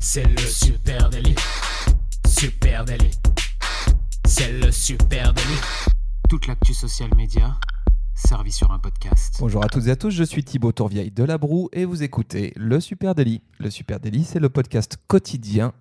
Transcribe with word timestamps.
C'est 0.00 0.22
le 0.24 0.38
super 0.38 1.10
délit. 1.10 1.34
Super 2.26 2.84
délit. 2.84 3.10
C'est 4.24 4.52
le 4.52 4.70
super 4.70 5.34
délit. 5.34 5.60
Toute 6.28 6.46
l'actu 6.46 6.72
social 6.72 7.10
média 7.16 7.56
servie 8.14 8.52
sur 8.52 8.70
un 8.70 8.78
podcast. 8.78 9.36
Bonjour 9.40 9.64
à 9.64 9.68
toutes 9.68 9.88
et 9.88 9.90
à 9.90 9.96
tous, 9.96 10.10
je 10.10 10.22
suis 10.22 10.44
Thibaut 10.44 10.70
Tourvieille 10.70 11.10
de 11.10 11.24
La 11.24 11.36
Broue 11.36 11.68
et 11.72 11.84
vous 11.84 12.04
écoutez 12.04 12.52
Le 12.56 12.78
Super 12.78 13.16
Délit. 13.16 13.42
Le 13.58 13.70
Super 13.70 13.98
Délit, 13.98 14.24
c'est 14.24 14.38
le 14.38 14.48
podcast 14.48 14.98
quotidien 15.08 15.72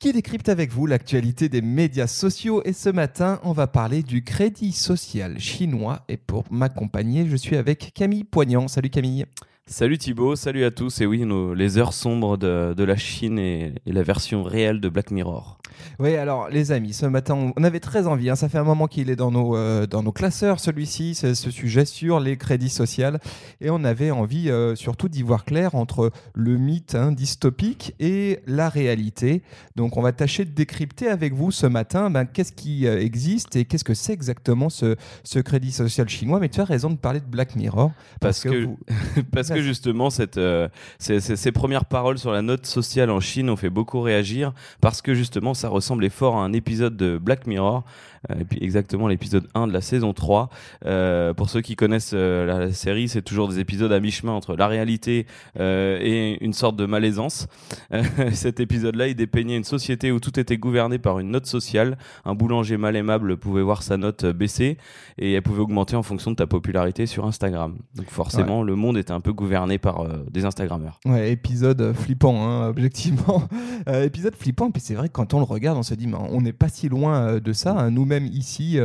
qui 0.00 0.12
décrypte 0.12 0.48
avec 0.48 0.72
vous 0.72 0.86
l'actualité 0.86 1.48
des 1.48 1.62
médias 1.62 2.06
sociaux. 2.08 2.62
Et 2.64 2.72
ce 2.72 2.88
matin, 2.88 3.38
on 3.44 3.52
va 3.52 3.68
parler 3.68 4.02
du 4.02 4.24
crédit 4.24 4.72
social 4.72 5.38
chinois. 5.38 6.04
Et 6.08 6.16
pour 6.16 6.44
m'accompagner, 6.52 7.28
je 7.28 7.36
suis 7.36 7.56
avec 7.56 7.92
Camille 7.94 8.24
Poignant. 8.24 8.66
Salut 8.66 8.90
Camille. 8.90 9.26
Salut 9.70 9.98
Thibaut, 9.98 10.34
salut 10.34 10.64
à 10.64 10.70
tous. 10.70 11.02
Et 11.02 11.06
oui, 11.06 11.26
nos, 11.26 11.52
les 11.52 11.76
heures 11.76 11.92
sombres 11.92 12.38
de, 12.38 12.72
de 12.74 12.84
la 12.84 12.96
Chine 12.96 13.38
et, 13.38 13.74
et, 13.84 13.92
la 13.92 14.02
version 14.02 14.42
réelle 14.42 14.80
de 14.80 14.88
Black 14.88 15.10
Mirror. 15.10 15.58
Oui, 15.98 16.16
alors 16.16 16.48
les 16.48 16.72
amis, 16.72 16.94
ce 16.94 17.04
matin, 17.04 17.52
on 17.54 17.62
avait 17.62 17.78
très 17.78 18.06
envie. 18.06 18.30
Hein, 18.30 18.34
ça 18.34 18.48
fait 18.48 18.56
un 18.56 18.64
moment 18.64 18.86
qu'il 18.86 19.10
est 19.10 19.16
dans 19.16 19.30
nos, 19.30 19.56
euh, 19.56 19.86
dans 19.86 20.02
nos 20.02 20.10
classeurs, 20.10 20.58
celui-ci, 20.58 21.14
ce 21.14 21.34
sujet 21.34 21.84
sur 21.84 22.18
les 22.18 22.38
crédits 22.38 22.70
sociaux. 22.70 23.18
Et 23.60 23.68
on 23.68 23.84
avait 23.84 24.10
envie 24.10 24.50
euh, 24.50 24.74
surtout 24.74 25.10
d'y 25.10 25.22
voir 25.22 25.44
clair 25.44 25.74
entre 25.74 26.12
le 26.34 26.56
mythe 26.56 26.94
hein, 26.94 27.12
dystopique 27.12 27.94
et 28.00 28.40
la 28.46 28.70
réalité. 28.70 29.42
Donc 29.76 29.98
on 29.98 30.02
va 30.02 30.12
tâcher 30.12 30.46
de 30.46 30.50
décrypter 30.50 31.08
avec 31.08 31.34
vous 31.34 31.50
ce 31.50 31.66
matin 31.66 32.08
ben, 32.08 32.24
qu'est-ce 32.24 32.52
qui 32.52 32.86
euh, 32.86 33.00
existe 33.00 33.54
et 33.54 33.66
qu'est-ce 33.66 33.84
que 33.84 33.94
c'est 33.94 34.14
exactement 34.14 34.70
ce, 34.70 34.96
ce 35.24 35.38
crédit 35.40 35.72
social 35.72 36.08
chinois. 36.08 36.40
Mais 36.40 36.48
tu 36.48 36.60
as 36.62 36.64
raison 36.64 36.88
de 36.88 36.96
parler 36.96 37.20
de 37.20 37.26
Black 37.26 37.54
Mirror. 37.54 37.92
Parce, 38.18 38.42
parce 38.42 38.44
que, 38.44 38.48
que 38.48 38.64
vous... 38.64 38.78
parce 39.32 39.48
que 39.50 39.57
justement, 39.62 40.10
cette, 40.10 40.38
euh, 40.38 40.68
ces, 40.98 41.20
ces, 41.20 41.36
ces, 41.36 41.52
premières 41.52 41.84
paroles 41.84 42.18
sur 42.18 42.32
la 42.32 42.42
note 42.42 42.66
sociale 42.66 43.10
en 43.10 43.20
Chine 43.20 43.50
ont 43.50 43.56
fait 43.56 43.70
beaucoup 43.70 44.00
réagir 44.00 44.52
parce 44.80 45.02
que 45.02 45.14
justement, 45.14 45.54
ça 45.54 45.68
ressemblait 45.68 46.08
fort 46.08 46.36
à 46.36 46.44
un 46.44 46.52
épisode 46.52 46.96
de 46.96 47.18
Black 47.18 47.46
Mirror, 47.46 47.84
euh, 48.30 48.40
et 48.40 48.44
puis 48.44 48.58
exactement 48.62 49.08
l'épisode 49.08 49.48
1 49.54 49.66
de 49.66 49.72
la 49.72 49.80
saison 49.80 50.12
3. 50.12 50.50
Euh, 50.86 51.34
pour 51.34 51.50
ceux 51.50 51.60
qui 51.60 51.76
connaissent 51.76 52.14
la 52.14 52.72
série, 52.72 53.08
c'est 53.08 53.22
toujours 53.22 53.48
des 53.48 53.58
épisodes 53.58 53.92
à 53.92 54.00
mi-chemin 54.00 54.32
entre 54.32 54.56
la 54.56 54.66
réalité 54.66 55.26
et 55.58 56.38
une 56.40 56.52
sorte 56.52 56.76
de 56.76 56.86
malaisance. 56.86 57.46
cet 58.32 58.60
épisode-là, 58.60 59.08
il 59.08 59.14
dépeignait 59.14 59.56
une 59.56 59.64
société 59.64 60.12
où 60.12 60.20
tout 60.20 60.38
était 60.38 60.58
gouverné 60.58 60.98
par 60.98 61.18
une 61.18 61.30
note 61.30 61.46
sociale. 61.46 61.98
Un 62.24 62.34
boulanger 62.34 62.76
mal 62.76 62.96
aimable 62.96 63.36
pouvait 63.36 63.62
voir 63.62 63.82
sa 63.82 63.96
note 63.96 64.24
baisser 64.26 64.78
et 65.18 65.32
elle 65.34 65.42
pouvait 65.42 65.60
augmenter 65.60 65.96
en 65.96 66.02
fonction 66.02 66.30
de 66.30 66.36
ta 66.36 66.46
popularité 66.46 67.06
sur 67.06 67.26
Instagram. 67.26 67.76
Donc 67.94 68.08
forcément, 68.08 68.60
ouais. 68.60 68.66
le 68.66 68.74
monde 68.74 68.96
était 68.96 69.12
un 69.12 69.20
peu 69.20 69.32
gouverné 69.32 69.47
par 69.78 70.00
euh, 70.00 70.24
des 70.30 70.44
Instagrammeurs. 70.44 71.00
Ouais, 71.04 71.32
épisode 71.32 71.92
flippant, 71.92 72.46
hein, 72.46 72.68
objectivement. 72.68 73.42
Euh, 73.88 74.04
épisode 74.04 74.34
flippant, 74.34 74.70
puis 74.70 74.80
c'est 74.80 74.94
vrai 74.94 75.08
que 75.08 75.12
quand 75.12 75.34
on 75.34 75.38
le 75.38 75.44
regarde, 75.44 75.78
on 75.78 75.82
se 75.82 75.94
dit, 75.94 76.08
on 76.12 76.40
n'est 76.40 76.52
pas 76.52 76.68
si 76.68 76.88
loin 76.88 77.16
euh, 77.16 77.40
de 77.40 77.52
ça, 77.52 77.72
hein, 77.72 77.90
nous-mêmes 77.90 78.26
ici 78.26 78.78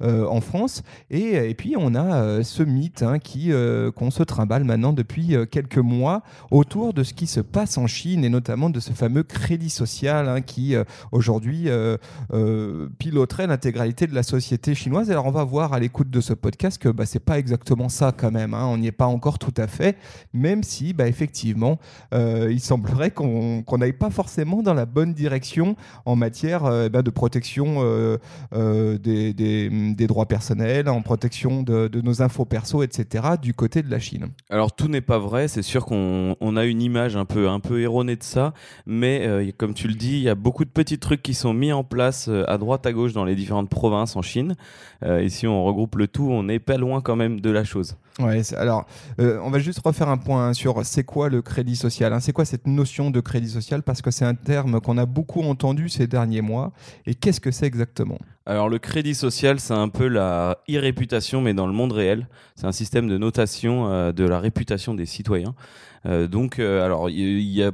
en 0.00 0.40
France. 0.40 0.82
Et, 1.10 1.54
puis 1.54 1.74
on 1.78 1.94
a 1.94 2.42
ce 2.42 2.62
mythe 2.62 3.02
hein, 3.02 3.18
qu'on 3.94 4.10
se 4.10 4.22
trimballe 4.22 4.64
maintenant 4.64 4.92
depuis 4.92 5.34
quelques 5.50 5.78
mois 5.78 6.22
autour 6.50 6.92
de 6.92 7.02
ce 7.02 7.14
qui 7.14 7.26
se 7.26 7.40
passe 7.40 7.78
en 7.78 7.86
Chine 7.86 8.24
et 8.24 8.28
notamment 8.28 8.70
de 8.70 8.80
ce 8.80 8.92
fameux 8.92 9.22
crédit 9.22 9.70
social 9.70 10.42
qui 10.44 10.74
aujourd'hui 11.10 11.68
piloterait 12.98 13.46
l'intégralité 13.46 14.06
de 14.06 14.14
la 14.14 14.22
société 14.22 14.74
chinoise. 14.74 15.10
Alors 15.10 15.26
on 15.26 15.30
va 15.30 15.44
voir 15.44 15.72
à 15.72 15.80
l'écoute 15.80 16.10
de 16.10 16.20
ce 16.20 16.32
podcast 16.32 16.78
que 16.78 16.88
bah, 16.88 17.06
c'est 17.06 17.20
pas 17.20 17.38
exactement 17.38 17.88
ça 17.88 18.12
quand 18.16 18.30
même. 18.30 18.54
On 18.54 18.78
n'y 18.78 18.86
est 18.86 18.92
pas 18.92 19.06
encore 19.06 19.38
tout 19.38 19.54
à 19.56 19.66
fait, 19.66 19.96
même 20.32 20.62
si 20.62 20.92
bah, 20.92 21.08
effectivement, 21.08 21.78
euh, 22.14 22.48
il 22.50 22.60
semblerait 22.60 23.10
qu'on 23.10 23.64
n'aille 23.78 23.92
pas 23.92 24.10
forcément 24.10 24.62
dans 24.62 24.74
la 24.74 24.86
bonne 24.86 25.14
direction 25.14 25.76
en 26.04 26.16
matière 26.16 26.64
euh, 26.64 26.88
bah, 26.88 27.02
de 27.02 27.10
protection 27.10 27.76
euh, 27.80 28.98
des, 28.98 30.06
droits 30.06 30.26
personnels, 30.26 30.88
en 30.88 31.02
protection 31.02 31.62
de, 31.62 32.00
nos 32.02 32.22
infos 32.22 32.44
perso, 32.44 32.82
etc., 32.82 33.24
du 33.40 33.54
côté 33.54 33.82
de 33.82 33.90
la 33.90 33.98
Chine. 33.98 34.28
Alors 34.50 34.74
tout 34.74 34.88
n'est 34.88 35.00
pas 35.00 35.18
vrai, 35.18 35.48
c'est 35.48 35.62
sûr 35.62 35.86
qu'on 35.86 36.36
on 36.40 36.56
a 36.56 36.64
une 36.64 36.82
image 36.82 37.16
un 37.16 37.24
peu 37.24 37.80
erronée 37.80 38.16
de 38.16 38.22
ça, 38.22 38.52
mais 38.86 39.52
comme 39.56 39.74
tu 39.74 39.88
le 39.88 39.94
dis, 39.94 40.14
il 40.14 40.22
y 40.22 40.28
a 40.28 40.34
beaucoup 40.34 40.64
de 40.64 40.70
petits 40.70 40.98
trucs 40.98 41.22
qui 41.22 41.34
sont 41.34 41.54
mis 41.54 41.72
en 41.72 41.84
place 41.84 42.28
à 42.46 42.58
droite, 42.58 42.86
à 42.86 42.92
gauche 42.92 43.12
dans 43.12 43.24
les 43.24 43.34
différentes 43.34 43.68
provinces 43.68 44.16
en 44.16 44.22
Chine. 44.22 44.56
et 45.04 45.28
si 45.28 45.46
on 45.46 45.64
regroupe 45.64 45.96
le 45.96 46.08
tout, 46.08 46.28
on 46.28 46.42
n'est 46.42 46.58
pas 46.58 46.76
loin 46.76 47.00
quand 47.00 47.16
même 47.16 47.40
de 47.40 47.50
la 47.50 47.64
chose. 47.64 47.96
Ouais, 48.18 48.42
alors 48.56 48.86
euh, 49.20 49.40
on 49.42 49.50
va 49.50 49.58
juste 49.58 49.80
refaire 49.82 50.08
un 50.08 50.18
point 50.18 50.52
sur 50.52 50.84
c'est 50.84 51.04
quoi 51.04 51.28
le 51.30 51.40
crédit 51.40 51.76
social. 51.76 52.12
Hein, 52.12 52.20
c'est 52.20 52.32
quoi 52.32 52.44
cette 52.44 52.66
notion 52.66 53.10
de 53.10 53.20
crédit 53.20 53.48
social? 53.48 53.82
Parce 53.82 54.02
que 54.02 54.10
c'est 54.10 54.24
un 54.24 54.34
terme 54.34 54.80
qu'on 54.80 54.98
a 54.98 55.06
beaucoup 55.06 55.42
entendu 55.42 55.88
ces 55.88 56.06
derniers 56.06 56.42
mois. 56.42 56.72
Et 57.06 57.14
qu'est-ce 57.14 57.40
que 57.40 57.50
c'est 57.50 57.66
exactement? 57.66 58.18
Alors 58.44 58.68
le 58.68 58.78
crédit 58.78 59.14
social, 59.14 59.60
c'est 59.60 59.72
un 59.72 59.88
peu 59.88 60.08
la 60.08 60.58
e-réputation, 60.68 61.40
mais 61.40 61.54
dans 61.54 61.68
le 61.68 61.72
monde 61.72 61.92
réel. 61.92 62.26
C'est 62.56 62.66
un 62.66 62.72
système 62.72 63.08
de 63.08 63.16
notation 63.16 63.86
euh, 63.86 64.12
de 64.12 64.24
la 64.24 64.40
réputation 64.40 64.94
des 64.94 65.06
citoyens. 65.06 65.54
Euh, 66.06 66.26
donc, 66.26 66.58
euh, 66.58 66.84
alors, 66.84 67.08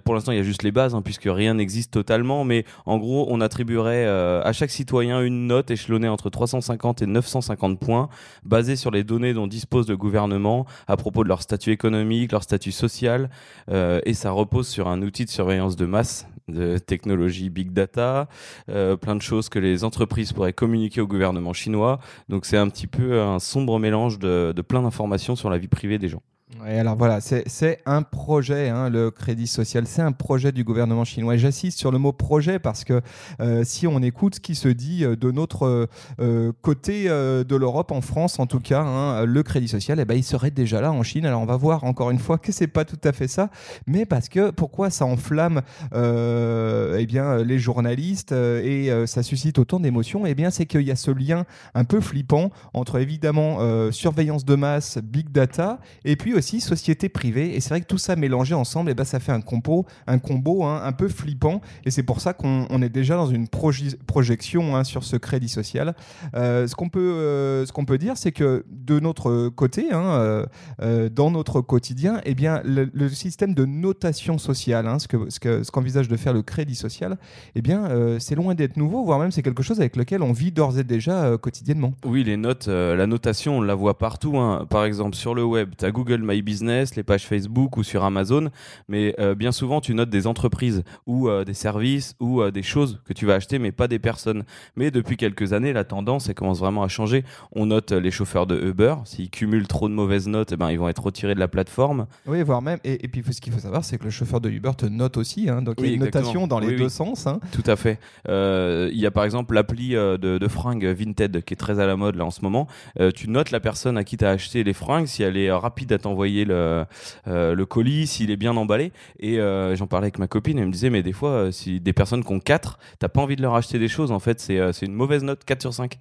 pour 0.05 0.15
l'instant, 0.15 0.33
il 0.33 0.37
y 0.37 0.41
a 0.41 0.45
juste 0.45 0.63
les 0.63 0.71
bases, 0.71 0.95
hein, 0.95 1.01
puisque 1.01 1.27
rien 1.27 1.55
n'existe 1.55 1.93
totalement, 1.93 2.45
mais 2.45 2.67
en 2.85 2.99
gros, 2.99 3.27
on 3.31 3.41
attribuerait 3.41 4.07
à 4.07 4.53
chaque 4.53 4.71
citoyen 4.71 5.23
une 5.23 5.47
note 5.47 5.71
échelonnée 5.71 6.09
entre 6.09 6.29
350 6.29 7.01
et 7.01 7.07
950 7.07 7.81
points, 7.81 8.11
basée 8.45 8.77
sur 8.77 8.91
les 8.91 9.05
données 9.05 9.33
dont 9.33 9.47
dispose 9.47 9.89
le 9.89 9.97
gouvernement 9.97 10.67
à 10.87 10.99
propos 10.99 11.25
de 11.25 11.29
leur 11.29 11.41
statut 11.41 11.71
économique, 11.71 12.33
leur 12.33 12.43
statut 12.43 12.73
social, 12.73 13.31
et 13.71 14.15
ça 14.15 14.31
repose 14.31 14.69
sur 14.69 14.89
un 14.89 15.01
outil 15.01 15.25
de 15.25 15.31
surveillance 15.31 15.77
de 15.77 15.87
masse 15.87 16.27
de 16.49 16.79
technologie 16.79 17.51
big 17.51 17.73
data, 17.73 18.29
euh, 18.69 18.97
plein 18.97 19.17
de 19.17 19.23
choses 19.23 19.49
que 19.49 19.59
les 19.59 19.85
entreprises 19.85 20.33
pourraient 20.33 20.53
communiquer 20.53 21.01
au 21.01 21.07
gouvernement 21.07 21.53
chinois. 21.53 22.01
Donc 22.29 22.47
c'est 22.47 22.57
un 22.57 22.69
petit 22.69 22.87
peu 22.87 23.21
un 23.21 23.39
sombre 23.39 23.79
mélange 23.79 24.19
de, 24.19 24.53
de 24.55 24.63
plein 24.63 24.83
d'informations 24.83 25.37
sur 25.37 25.51
la 25.51 25.59
vie 25.59 25.69
privée 25.69 25.99
des 25.99 26.09
gens. 26.09 26.23
Alors 26.65 26.97
voilà, 26.97 27.21
c'est 27.21 27.79
un 27.85 28.01
projet, 28.01 28.71
hein, 28.71 28.89
le 28.89 29.11
crédit 29.11 29.47
social, 29.47 29.87
c'est 29.87 30.01
un 30.01 30.13
projet 30.13 30.51
du 30.51 30.65
gouvernement 30.65 31.05
chinois. 31.05 31.35
Et 31.35 31.39
j'insiste 31.39 31.79
sur 31.79 31.93
le 31.93 31.99
mot 31.99 32.13
projet 32.13 32.59
parce 32.59 32.85
que 32.85 33.03
euh, 33.41 33.65
si 33.65 33.87
on 33.87 34.01
écoute 34.03 34.37
ce 34.37 34.41
qui 34.41 34.55
se 34.55 34.69
dit 34.69 35.05
de 35.05 35.31
notre 35.31 35.89
euh, 36.21 36.53
côté 36.63 37.05
euh, 37.09 37.45
de 37.45 37.55
l'Europe, 37.55 37.93
en 37.93 38.01
France 38.01 38.39
en 38.39 38.47
tout 38.47 38.61
cas, 38.61 38.81
hein, 38.81 39.27
le 39.27 39.43
crédit 39.43 39.69
social, 39.69 40.01
eh 40.01 40.07
ben, 40.07 40.15
il 40.15 40.25
serait 40.25 40.51
déjà 40.51 40.81
là 40.81 40.91
en 40.91 41.03
Chine. 41.03 41.27
Alors 41.27 41.43
on 41.43 41.47
va 41.47 41.57
voir 41.57 41.85
encore 41.85 42.11
une 42.11 42.19
fois 42.19 42.39
que 42.39 42.51
c'est 42.51 42.67
pas 42.67 42.87
tout 42.87 43.01
à 43.05 43.13
fait 43.13 43.29
ça, 43.29 43.51
mais 43.87 44.07
parce 44.07 44.31
que 44.31 44.51
pourquoi 44.51 44.89
ça 44.89 45.05
enflamme 45.05 45.61
eh 45.93 47.07
bien, 47.07 47.43
les 47.45 47.59
journalistes 47.59 48.33
et 48.33 48.91
ça 49.07 49.23
suscite 49.23 49.59
autant 49.59 49.81
d'émotions? 49.81 50.25
Eh 50.25 50.35
bien, 50.35 50.51
c'est 50.51 50.65
qu'il 50.65 50.83
y 50.83 50.91
a 50.91 50.97
ce 50.97 51.11
lien 51.11 51.45
un 51.75 51.85
peu 51.85 52.01
flippant 52.01 52.51
entre 52.73 52.99
évidemment 52.99 53.59
surveillance 53.91 54.45
de 54.47 54.55
masse, 54.55 54.99
big 55.03 55.31
data, 55.31 55.79
et 56.05 56.17
puis 56.17 56.38
aussi 56.39 56.61
société 56.61 57.09
privée. 57.09 57.55
Et 57.55 57.61
c'est 57.61 57.71
vrai 57.71 57.81
que 57.81 57.87
tout 57.87 57.99
ça 57.99 58.17
mélangé 58.17 58.55
ensemble, 58.55 58.91
et 58.91 58.95
ben 58.95 59.05
ça 59.05 59.21
fait 59.21 59.33
un 59.33 59.41
combo, 59.41 59.87
un 60.07 60.19
combo 60.19 60.65
hein, 60.65 60.81
un 60.85 60.93
peu 60.93 61.09
flippant. 61.09 61.61
Et 61.85 61.91
c'est 61.91 62.03
pour 62.03 62.21
ça 62.21 62.33
qu'on 62.33 62.67
on 62.71 62.83
est 62.83 62.89
déjà 62.89 63.17
dans 63.17 63.27
une 63.27 63.49
proje 63.49 63.97
projection 64.07 64.77
hein, 64.77 64.85
sur 64.85 65.05
ce 65.05 65.17
crédit 65.17 65.49
social. 65.49 65.95
Euh, 66.35 66.67
ce 66.67 66.75
qu'on 66.75 66.89
peut, 66.89 67.01
euh, 67.01 67.67
ce 67.67 67.73
peut 67.73 67.99
dire, 67.99 68.17
c'est 68.17 68.33
que 68.33 68.65
de 68.71 69.01
notre 69.01 69.49
côté, 69.49 69.93
hein, 69.93 70.47
euh, 70.83 71.09
dans 71.09 71.31
notre 71.31 71.61
quotidien, 71.61 72.21
et 72.25 72.35
bien 72.35 72.63
le, 72.65 73.09
système 73.09 73.55
de 73.55 73.65
notation 73.65 74.39
sociale, 74.39 74.89
ce 75.01 75.09
que 75.09 75.31
ce 75.31 75.41
que 75.41 75.63
ce 75.63 75.71
qu'envisage 75.71 76.09
de 76.09 76.17
faire 76.17 76.33
le 76.33 76.43
crédit 76.43 76.75
social, 76.75 77.19
et 77.55 77.63
bien 77.63 77.89
c'est 78.19 78.35
loin 78.35 78.55
d'être 78.55 78.77
nouveau, 78.77 79.05
voire 79.05 79.19
même 79.19 79.33
c'est 79.33 79.43
quelque 79.43 79.63
chose 79.63 79.81
avec 79.81 79.97
lequel 79.97 80.23
on 80.23 80.33
vit 80.33 80.53
d'ores 80.53 80.79
et 80.79 80.85
déjà 80.85 81.37
quotidiennement. 81.39 81.95
Oui, 82.05 82.23
les 82.23 82.37
notes, 82.37 82.69
la 82.69 83.07
notation, 83.07 83.59
on 83.59 83.61
la 83.63 83.75
voit 83.75 83.99
partout. 83.99 84.35
Par 84.69 84.85
exemple, 84.85 85.17
sur 85.17 85.35
le 85.35 85.45
web, 85.45 85.71
tu 85.77 85.85
as 85.85 85.91
Google 85.91 86.23
My 86.29 86.43
Business, 86.43 86.95
les 86.97 87.03
pages 87.03 87.27
Facebook 87.27 87.77
ou 87.77 87.83
sur 87.83 88.05
Amazon, 88.05 88.51
mais 88.89 89.15
euh, 89.19 89.35
bien 89.35 89.51
souvent 89.53 89.81
tu 89.81 89.95
notes 89.95 90.11
des 90.11 90.27
entreprises 90.27 90.83
ou 91.07 91.29
euh, 91.29 91.45
des 91.45 91.55
services 91.55 92.15
ou 92.21 92.43
euh, 92.43 92.51
des 92.51 92.63
choses 92.63 93.01
que 93.07 93.13
tu 93.13 93.25
vas 93.27 93.35
acheter, 93.35 93.59
mais 93.59 93.73
pas 93.73 93.89
des 93.89 93.99
personnes. 93.99 94.45
Mais 94.77 94.91
depuis 94.91 95.17
quelques 95.17 95.53
années, 95.53 95.73
la 95.73 95.85
tendance 95.85 96.29
elle 96.29 96.35
commence 96.35 96.59
vraiment 96.59 96.83
à 96.83 96.89
changer. 96.89 97.25
On 97.53 97.67
note 97.67 97.93
les 97.93 98.11
chauffeurs 98.11 98.47
de 98.47 98.61
Uber, 98.61 98.95
s'ils 99.05 99.31
cumulent 99.31 99.67
trop 99.69 99.89
de 99.89 99.95
mauvaises 99.95 100.29
notes, 100.29 100.53
eh 100.53 100.57
ben, 100.57 100.71
ils 100.71 100.79
vont 100.79 100.89
être 100.89 101.03
retirés 101.03 101.35
de 101.35 101.41
la 101.41 101.49
plateforme. 101.49 102.07
Oui, 102.27 102.43
voire 102.43 102.61
même. 102.63 102.79
Et, 102.85 103.05
et 103.05 103.09
puis 103.09 103.23
ce 103.33 103.41
qu'il 103.41 103.53
faut 103.53 103.59
savoir, 103.61 103.85
c'est 103.85 103.99
que 103.99 104.05
le 104.05 104.11
chauffeur 104.11 104.41
de 104.41 104.51
Uber 104.51 104.73
te 104.77 104.87
note 104.87 105.17
aussi. 105.17 105.49
hein, 105.49 105.63
donc 105.63 105.77
il 105.79 105.87
y 105.87 105.91
a 105.91 105.95
une 105.95 106.03
exactement. 106.03 106.23
notation 106.25 106.47
dans 106.47 106.59
les 106.61 106.67
Oui, 106.69 106.77
deux 106.77 106.85
oui. 106.85 106.91
sens. 106.91 107.27
hein. 107.27 107.41
Tout 107.53 107.65
à 107.67 107.77
fait. 107.77 107.99
Il 108.27 108.99
y 108.99 109.07
a 109.07 109.11
par 109.11 109.25
exemple 109.25 109.55
l'appli 109.55 109.91
de, 109.91 110.17
de 110.39 110.49
fringues 110.49 110.85
Vinted 110.87 111.43
qui 111.45 111.55
est 111.55 111.57
très 111.57 111.81
à 111.81 111.87
la 111.87 111.97
mode 111.97 112.17
là 112.17 112.25
en 112.25 112.31
ce 112.31 112.43
moment. 112.43 112.67
Tu 113.15 113.29
notes 113.31 113.51
la 113.51 113.61
personne 113.61 113.97
à 113.97 114.05
qui 114.05 114.17
tu 114.17 114.25
as 114.25 114.31
acheté 114.31 114.65
les 114.65 114.73
fringues, 114.73 115.07
si 115.07 115.23
elle 115.23 115.37
est 115.37 115.51
rapide 115.53 115.93
à 115.93 115.99
t'envoyer 115.99 116.18
le, 116.27 116.85
euh, 117.27 117.55
le 117.55 117.67
colis, 117.67 118.07
s'il 118.07 118.31
est 118.31 118.37
bien 118.37 118.57
emballé. 118.57 118.93
Et 119.21 119.39
euh, 119.39 119.75
j'en 119.77 119.87
parlais 119.87 120.07
avec 120.07 120.19
ma 120.19 120.29
copine, 120.29 120.59
elle 120.59 120.67
me 120.67 120.73
disait, 120.73 120.91
mais 120.91 121.03
des 121.03 121.13
fois, 121.13 121.31
euh, 121.31 121.51
si 121.51 121.81
des 121.81 121.93
personnes 121.93 122.25
qui 122.25 122.33
ont 122.33 122.41
4, 122.41 122.79
t'as 122.99 123.09
pas 123.09 123.21
envie 123.21 123.37
de 123.37 123.43
leur 123.43 123.55
acheter 123.55 123.79
des 123.79 123.89
choses, 123.89 124.13
en 124.13 124.19
fait, 124.19 124.41
c'est 124.41 124.83
une 124.83 124.95
mauvaise 124.95 125.25
note, 125.25 125.45
4 125.45 125.61
sur 125.61 125.75
5. 125.75 125.99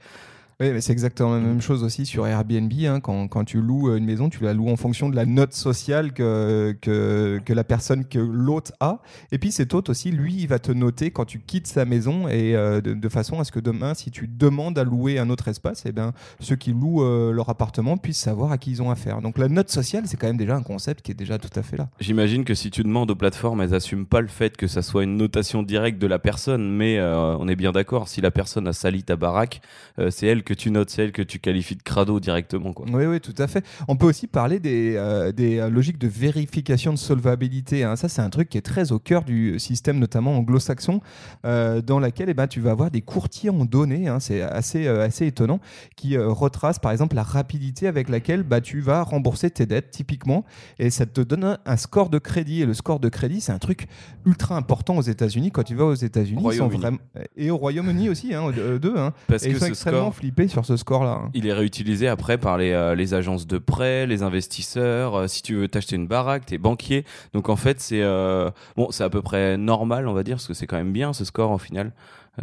Oui, 0.60 0.72
mais 0.74 0.82
c'est 0.82 0.92
exactement 0.92 1.36
la 1.36 1.40
même 1.40 1.62
chose 1.62 1.84
aussi 1.84 2.08
sur 2.08 2.26
Airbnb. 2.26 2.72
hein. 2.88 3.00
Quand, 3.00 3.28
quand 3.28 3.44
tu 3.44 3.62
loues 3.62 3.96
une 3.96 4.06
maison, 4.06 4.28
tu 4.28 4.44
la 4.44 4.56
loues 4.56 4.70
en 4.70 4.76
fonction 4.76 5.08
de 5.08 5.16
la 5.16 5.28
note 5.28 5.54
sociale 5.54 6.14
que, 6.14 6.76
que, 6.82 7.40
que 7.46 7.54
la 7.54 7.64
personne 7.64 8.06
que 8.06 8.18
l'hôte 8.18 8.72
a. 8.80 9.00
Et 9.32 9.38
puis 9.38 9.52
cet 9.52 9.76
hôte 9.76 9.90
aussi, 9.90 10.10
lui, 10.10 10.34
il 10.36 10.48
va 10.48 10.58
te 10.58 10.72
noter 10.72 11.12
quand 11.12 11.26
tu 11.26 11.42
quittes 11.42 11.68
sa 11.68 11.86
maison 11.86 12.28
et 12.28 12.56
euh, 12.56 12.82
de, 12.82 12.96
de 12.96 13.10
façon 13.10 13.40
à 13.40 13.44
ce 13.44 13.52
que 13.52 13.60
demain, 13.60 13.94
si 13.94 14.10
tu 14.10 14.28
demandes 14.28 14.80
à 14.80 14.84
louer 14.84 15.20
un 15.20 15.30
autre 15.30 15.48
espace, 15.48 15.84
eh 15.86 15.92
ben, 15.92 16.12
ceux 16.40 16.56
qui 16.56 16.72
louent 16.72 17.04
euh, 17.04 17.32
leur 17.32 17.50
appartement 17.50 17.96
puissent 17.98 18.18
savoir 18.18 18.52
à 18.52 18.58
qui 18.58 18.72
ils 18.72 18.82
ont 18.82 18.90
affaire. 18.90 19.22
Donc 19.22 19.38
la 19.38 19.50
note 19.50 19.70
sociale, 19.70 20.06
c'est 20.08 20.18
quand 20.18 20.26
même 20.26 20.38
déjà 20.38 20.56
un 20.56 20.64
concept 20.64 21.04
qui 21.04 21.12
est 21.12 21.14
déjà 21.14 21.38
tout 21.38 21.52
à 21.56 21.62
fait 21.62 21.78
là. 21.78 21.88
J'imagine 22.00 22.44
que 22.46 22.56
si 22.56 22.72
tu 22.72 22.82
demandes 22.82 23.12
aux 23.12 23.16
plateformes, 23.16 23.62
elles 23.62 23.76
assument 23.76 24.08
pas 24.08 24.22
le 24.22 24.28
fait 24.28 24.58
que 24.58 24.66
ça 24.66 24.82
soit 24.82 25.04
une 25.04 25.18
notation 25.18 25.62
directe 25.62 26.00
de 26.00 26.08
la 26.08 26.18
personne, 26.18 26.76
mais 26.76 26.98
euh, 26.98 27.38
on 27.38 27.48
est 27.48 27.56
bien 27.56 27.72
d'accord, 27.74 28.08
si 28.08 28.22
la 28.22 28.32
personne 28.32 28.68
a 28.68 28.74
sali 28.74 29.04
ta 29.04 29.16
baraque, 29.16 29.62
euh, 30.00 30.10
c'est 30.10 30.26
elle 30.26 30.46
que 30.48 30.54
tu 30.54 30.72
notes, 30.72 30.90
c'est 30.90 31.04
elle 31.04 31.12
que 31.12 31.22
tu 31.22 31.40
qualifies 31.40 31.76
de 31.76 31.84
crado 31.84 32.22
directement. 32.22 32.72
Quoi. 32.72 32.86
Oui, 32.90 33.06
oui, 33.06 33.20
tout 33.20 33.36
à 33.38 33.48
fait. 33.48 33.66
On 33.90 33.98
peut 33.98 34.06
aussi 34.06 34.28
parler 34.28 34.60
des, 34.62 34.96
euh, 34.96 35.34
des 35.34 35.58
euh, 35.60 35.70
logiques 35.70 35.98
de 35.98 36.08
vérification 36.08 36.94
de 36.94 36.98
solvabilité. 36.98 37.84
hein. 37.84 37.98
Ça, 37.98 38.08
c'est 38.08 38.22
un 38.22 38.30
truc 38.30 38.48
qui 38.48 38.58
est 38.58 38.62
très 38.62 38.94
au 38.94 39.00
cœur 39.00 39.26
du 39.26 39.60
système, 39.60 40.00
notamment 40.00 40.38
anglo-saxon, 40.38 41.02
euh, 41.46 41.82
dans 41.82 42.00
laquelle 42.00 42.30
eh 42.30 42.34
ben, 42.34 42.48
tu 42.48 42.62
vas 42.62 42.72
avoir 42.72 42.92
des 42.92 43.02
courtiers 43.02 43.50
en 43.50 43.66
données. 43.66 44.08
hein. 44.08 44.22
C'est 44.22 44.42
assez, 44.42 44.88
euh, 44.88 45.04
assez 45.06 45.28
étonnant, 45.28 45.60
qui 45.98 46.18
retracent 46.18 46.80
par 46.80 46.94
exemple 46.94 47.18
la 47.18 47.24
rapidité 47.24 47.88
avec 47.88 48.08
laquelle 48.08 48.44
bah, 48.44 48.62
tu 48.62 48.80
vas 48.80 49.04
rembourser 49.04 49.52
tes 49.52 49.66
dettes, 49.66 49.92
typiquement. 49.92 50.46
Et 50.80 50.90
ça 50.92 51.06
te 51.06 51.20
donne 51.20 51.44
un, 51.44 51.58
un 51.66 51.76
score 51.78 52.10
de 52.10 52.20
crédit. 52.20 52.62
Et 52.62 52.66
le 52.66 52.74
score 52.74 53.02
de 53.02 53.10
crédit, 53.10 53.42
c'est 53.42 53.52
un 53.52 53.60
truc 53.60 53.88
ultra 54.26 54.56
important 54.56 54.96
aux 54.96 55.02
États-Unis. 55.02 55.52
Quand 55.52 55.64
tu 55.64 55.76
vas 55.76 55.86
aux 55.86 55.94
États-Unis, 55.94 56.42
ils 56.54 56.58
sont 56.58 56.70
vraiment. 56.70 56.98
Et 57.36 57.52
au 57.52 57.58
Royaume-Uni 57.58 58.08
aussi, 58.08 58.34
hein, 58.34 58.50
deux. 58.82 58.98
hein. 58.98 59.14
Parce 59.28 59.44
Et 59.44 59.50
ils 59.50 59.54
que 59.56 59.60
sont 59.60 59.66
ce 59.66 59.72
extrêmement 59.72 60.12
score, 60.12 60.14
sur 60.48 60.64
ce 60.66 60.78
score-là. 60.78 61.22
hein. 61.24 61.32
il 61.34 61.48
est 61.48 61.54
réutilisé 61.54 62.08
après 62.08 62.38
par 62.38 62.60
les, 62.60 62.72
euh, 62.72 62.96
agences 63.18 63.48
de 63.48 63.58
prêt, 63.58 64.06
les 64.06 64.22
investisseurs. 64.22 65.16
euh, 65.16 65.28
si 65.28 65.42
tu 65.42 65.56
veux 65.56 65.68
t'acheter 65.68 65.96
une 65.96 66.06
baraque, 66.08 66.46
t'es 66.46 66.60
banquier. 66.60 67.04
Donc 67.34 67.50
en 67.50 67.56
fait, 67.56 67.80
c'est 67.82 68.04
euh, 68.04 68.52
bon, 68.76 68.92
c'est 68.92 69.04
à 69.04 69.10
peu 69.10 69.24
près 69.24 69.58
normal, 69.58 70.08
on 70.08 70.14
va 70.14 70.22
dire, 70.22 70.36
parce 70.36 70.48
que 70.48 70.54
c'est 70.54 70.68
quand 70.68 70.78
même 70.78 70.92
bien 70.94 71.14
ce 71.14 71.26
score 71.26 71.50
au 71.52 71.58
final. 71.58 71.92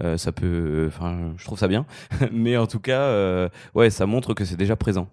Euh, 0.02 0.17
ça 0.17 0.32
peut, 0.32 0.87
enfin, 0.88 1.35
je 1.37 1.44
trouve 1.44 1.58
ça 1.58 1.69
bien, 1.69 1.87
mais 2.32 2.56
en 2.56 2.67
tout 2.67 2.81
cas, 2.81 3.49
ouais, 3.75 3.91
ça 3.91 4.06
montre 4.06 4.35
que 4.35 4.44
c'est 4.44 4.56
déjà 4.56 4.75
présent. 4.75 5.06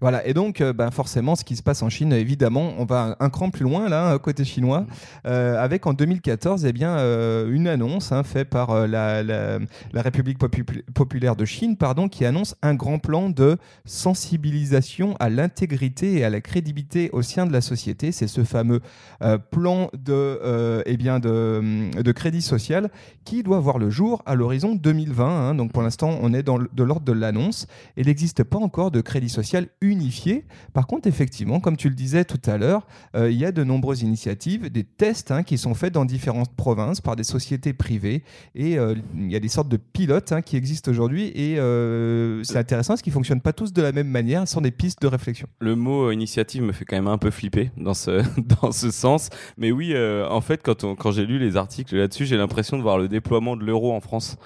Voilà, 0.00 0.26
et 0.26 0.34
donc 0.34 0.60
euh, 0.60 0.72
ben, 0.72 0.90
forcément, 0.90 1.36
ce 1.36 1.44
qui 1.44 1.56
se 1.56 1.62
passe 1.62 1.82
en 1.82 1.88
Chine, 1.88 2.12
évidemment, 2.12 2.74
on 2.78 2.84
va 2.84 3.16
un 3.18 3.30
cran 3.30 3.50
plus 3.50 3.62
loin, 3.64 3.88
là, 3.88 4.10
hein, 4.10 4.18
côté 4.18 4.44
chinois, 4.44 4.86
euh, 5.26 5.58
avec 5.62 5.86
en 5.86 5.94
2014 5.94 6.66
eh 6.66 6.72
bien, 6.72 6.98
euh, 6.98 7.50
une 7.50 7.66
annonce 7.66 8.12
hein, 8.12 8.22
faite 8.22 8.50
par 8.50 8.70
euh, 8.70 8.86
la, 8.86 9.22
la- 9.22 9.58
la 9.92 10.02
République 10.02 10.38
popu- 10.38 10.82
populaire 10.94 11.34
de 11.34 11.44
Chine, 11.44 11.76
pardon, 11.76 12.08
qui 12.08 12.24
annonce 12.26 12.56
un 12.62 12.74
grand 12.74 12.98
plan 12.98 13.30
de 13.30 13.56
sensibilisation 13.84 15.16
à 15.18 15.30
l'intégrité 15.30 16.14
et 16.18 16.24
à 16.24 16.30
la 16.30 16.40
crédibilité 16.40 17.10
au 17.12 17.22
sein 17.22 17.46
de 17.46 17.52
la 17.52 17.60
société. 17.60 18.12
C'est 18.12 18.26
ce 18.26 18.44
fameux 18.44 18.80
euh, 19.22 19.38
plan 19.38 19.90
de, 19.94 20.12
euh, 20.12 20.82
eh 20.86 20.96
bien, 20.96 21.18
de, 21.20 21.90
de 22.02 22.12
crédit 22.12 22.42
social 22.42 22.90
qui 23.24 23.42
doit 23.42 23.60
voir 23.60 23.78
le 23.78 23.90
jour 23.90 24.22
à 24.26 24.34
l'horizon 24.34 24.74
2020. 24.74 25.24
hein. 25.50 25.54
donc 25.54 25.72
pour 25.72 25.82
l'instant, 25.82 26.18
on 26.22 26.32
est 26.34 26.42
dans 26.42 26.58
de 26.58 26.82
l'ordre 26.82 27.04
de 27.06 27.12
l'annonce. 27.12 27.66
Il 27.96 28.06
n'existe 28.06 28.44
pas 28.44 28.58
encore 28.58 28.90
de 28.90 29.00
crédit 29.00 29.28
social 29.28 29.68
unifié. 29.86 30.44
Par 30.72 30.86
contre, 30.86 31.08
effectivement, 31.08 31.60
comme 31.60 31.76
tu 31.76 31.88
le 31.88 31.94
disais 31.94 32.24
tout 32.24 32.40
à 32.46 32.58
l'heure, 32.58 32.86
euh, 33.14 33.30
il 33.30 33.36
y 33.36 33.44
a 33.44 33.52
de 33.52 33.64
nombreuses 33.64 34.02
initiatives, 34.02 34.70
des 34.70 34.84
tests 34.84 35.30
hein, 35.30 35.42
qui 35.42 35.58
sont 35.58 35.74
faits 35.74 35.92
dans 35.92 36.04
différentes 36.04 36.54
provinces 36.54 37.00
par 37.00 37.16
des 37.16 37.24
sociétés 37.24 37.72
privées. 37.72 38.22
Et 38.54 38.78
euh, 38.78 38.94
il 39.14 39.30
y 39.30 39.36
a 39.36 39.40
des 39.40 39.48
sortes 39.48 39.68
de 39.68 39.76
pilotes 39.76 40.32
hein, 40.32 40.42
qui 40.42 40.56
existent 40.56 40.90
aujourd'hui. 40.90 41.32
Et 41.34 41.58
euh, 41.58 42.42
c'est 42.44 42.58
intéressant 42.58 42.94
parce 42.94 43.02
qu'ils 43.02 43.12
ne 43.12 43.14
fonctionnent 43.14 43.40
pas 43.40 43.52
tous 43.52 43.72
de 43.72 43.82
la 43.82 43.92
même 43.92 44.08
manière. 44.08 44.46
Sont 44.46 44.60
des 44.60 44.70
pistes 44.70 45.02
de 45.02 45.08
réflexion. 45.08 45.48
Le 45.60 45.76
mot 45.76 46.10
initiative 46.10 46.62
me 46.62 46.72
fait 46.72 46.84
quand 46.84 46.96
même 46.96 47.08
un 47.08 47.18
peu 47.18 47.30
flipper 47.30 47.70
dans 47.76 47.94
ce, 47.94 48.22
dans 48.62 48.72
ce 48.72 48.90
sens. 48.90 49.30
Mais 49.56 49.70
oui, 49.72 49.94
en 49.96 50.40
fait, 50.40 50.62
quand, 50.62 50.94
quand 50.94 51.10
j'ai 51.10 51.26
lu 51.26 51.38
les 51.38 51.56
articles 51.56 51.96
là-dessus, 51.96 52.26
j'ai 52.26 52.36
l'impression 52.36 52.76
de 52.76 52.82
voir 52.82 52.98
le 52.98 53.08
déploiement 53.08 53.56
de 53.56 53.64
l'euro 53.64 53.92
en 53.92 54.00
France. 54.00 54.38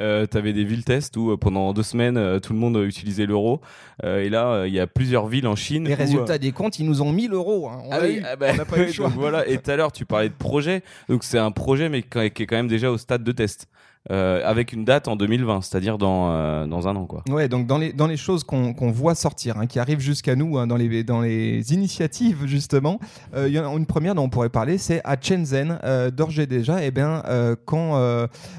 Euh, 0.00 0.24
T'avais 0.26 0.52
des 0.54 0.64
villes 0.64 0.84
tests 0.84 1.16
où 1.18 1.32
euh, 1.32 1.36
pendant 1.36 1.72
deux 1.74 1.82
semaines 1.82 2.16
euh, 2.16 2.38
tout 2.40 2.54
le 2.54 2.58
monde 2.58 2.76
euh, 2.78 2.86
utilisait 2.86 3.26
l'euro 3.26 3.60
Euh, 4.02 4.22
et 4.22 4.30
là 4.30 4.64
il 4.66 4.72
y 4.72 4.80
a 4.80 4.86
plusieurs 4.86 5.26
villes 5.26 5.46
en 5.46 5.54
Chine. 5.56 5.84
Les 5.86 5.94
où, 5.94 5.98
résultats 5.98 6.38
des 6.38 6.50
comptes, 6.52 6.78
ils 6.78 6.86
nous 6.86 7.02
ont 7.02 7.12
mis 7.12 7.28
l'euro. 7.28 7.68
hein. 7.68 7.82
On 7.84 7.92
ah 7.92 7.98
oui, 8.02 8.16
eu. 8.16 8.22
ah 8.24 8.36
bah, 8.36 8.48
On 8.52 8.56
n'a 8.56 8.64
pas 8.64 8.78
eu 8.78 8.86
le 8.86 8.92
choix. 8.92 9.08
voilà. 9.14 9.46
Et 9.46 9.58
tout 9.58 9.70
à 9.70 9.76
l'heure 9.76 9.92
tu 9.92 10.06
parlais 10.06 10.28
de 10.30 10.34
projet, 10.34 10.82
donc 11.10 11.24
c'est 11.24 11.38
un 11.38 11.50
projet 11.50 11.88
mais 11.90 12.02
qui 12.02 12.18
est 12.18 12.30
quand 12.46 12.56
même 12.56 12.68
déjà 12.68 12.90
au 12.90 12.96
stade 12.96 13.22
de 13.22 13.32
test, 13.32 13.66
euh, 14.10 14.40
avec 14.44 14.72
une 14.72 14.84
date 14.84 15.06
en 15.06 15.14
2020, 15.14 15.60
c'est-à-dire 15.62 15.96
dans 15.96 16.32
euh, 16.32 16.66
dans 16.66 16.88
un 16.88 16.96
an 16.96 17.06
quoi. 17.06 17.22
Ouais, 17.28 17.48
donc 17.48 17.68
dans 17.68 17.78
les, 17.78 17.92
dans 17.92 18.08
les 18.08 18.16
choses 18.16 18.42
qu'on 18.42 18.74
qu'on 18.74 18.90
voit 18.90 19.14
sortir, 19.14 19.58
hein, 19.58 19.66
qui 19.68 19.78
arrivent 19.78 20.00
jusqu'à 20.00 20.34
nous, 20.34 20.58
hein, 20.58 20.66
dans, 20.66 20.74
les, 20.74 21.04
dans 21.04 21.20
les 21.20 21.72
initiatives 21.72 22.44
justement, 22.44 22.98
euh, 23.36 23.46
il 23.46 23.54
y 23.54 23.60
en 23.60 23.72
a 23.72 23.78
une 23.78 23.86
première 23.86 24.16
dont 24.16 24.24
on 24.24 24.28
pourrait 24.28 24.48
parler, 24.48 24.76
c'est 24.76 25.00
à 25.04 25.16
Shenzhen, 25.20 25.78
d'ores 26.16 26.46
déjà, 26.48 26.82
eh 26.82 26.90
bien, 26.90 27.22
quand 27.64 27.92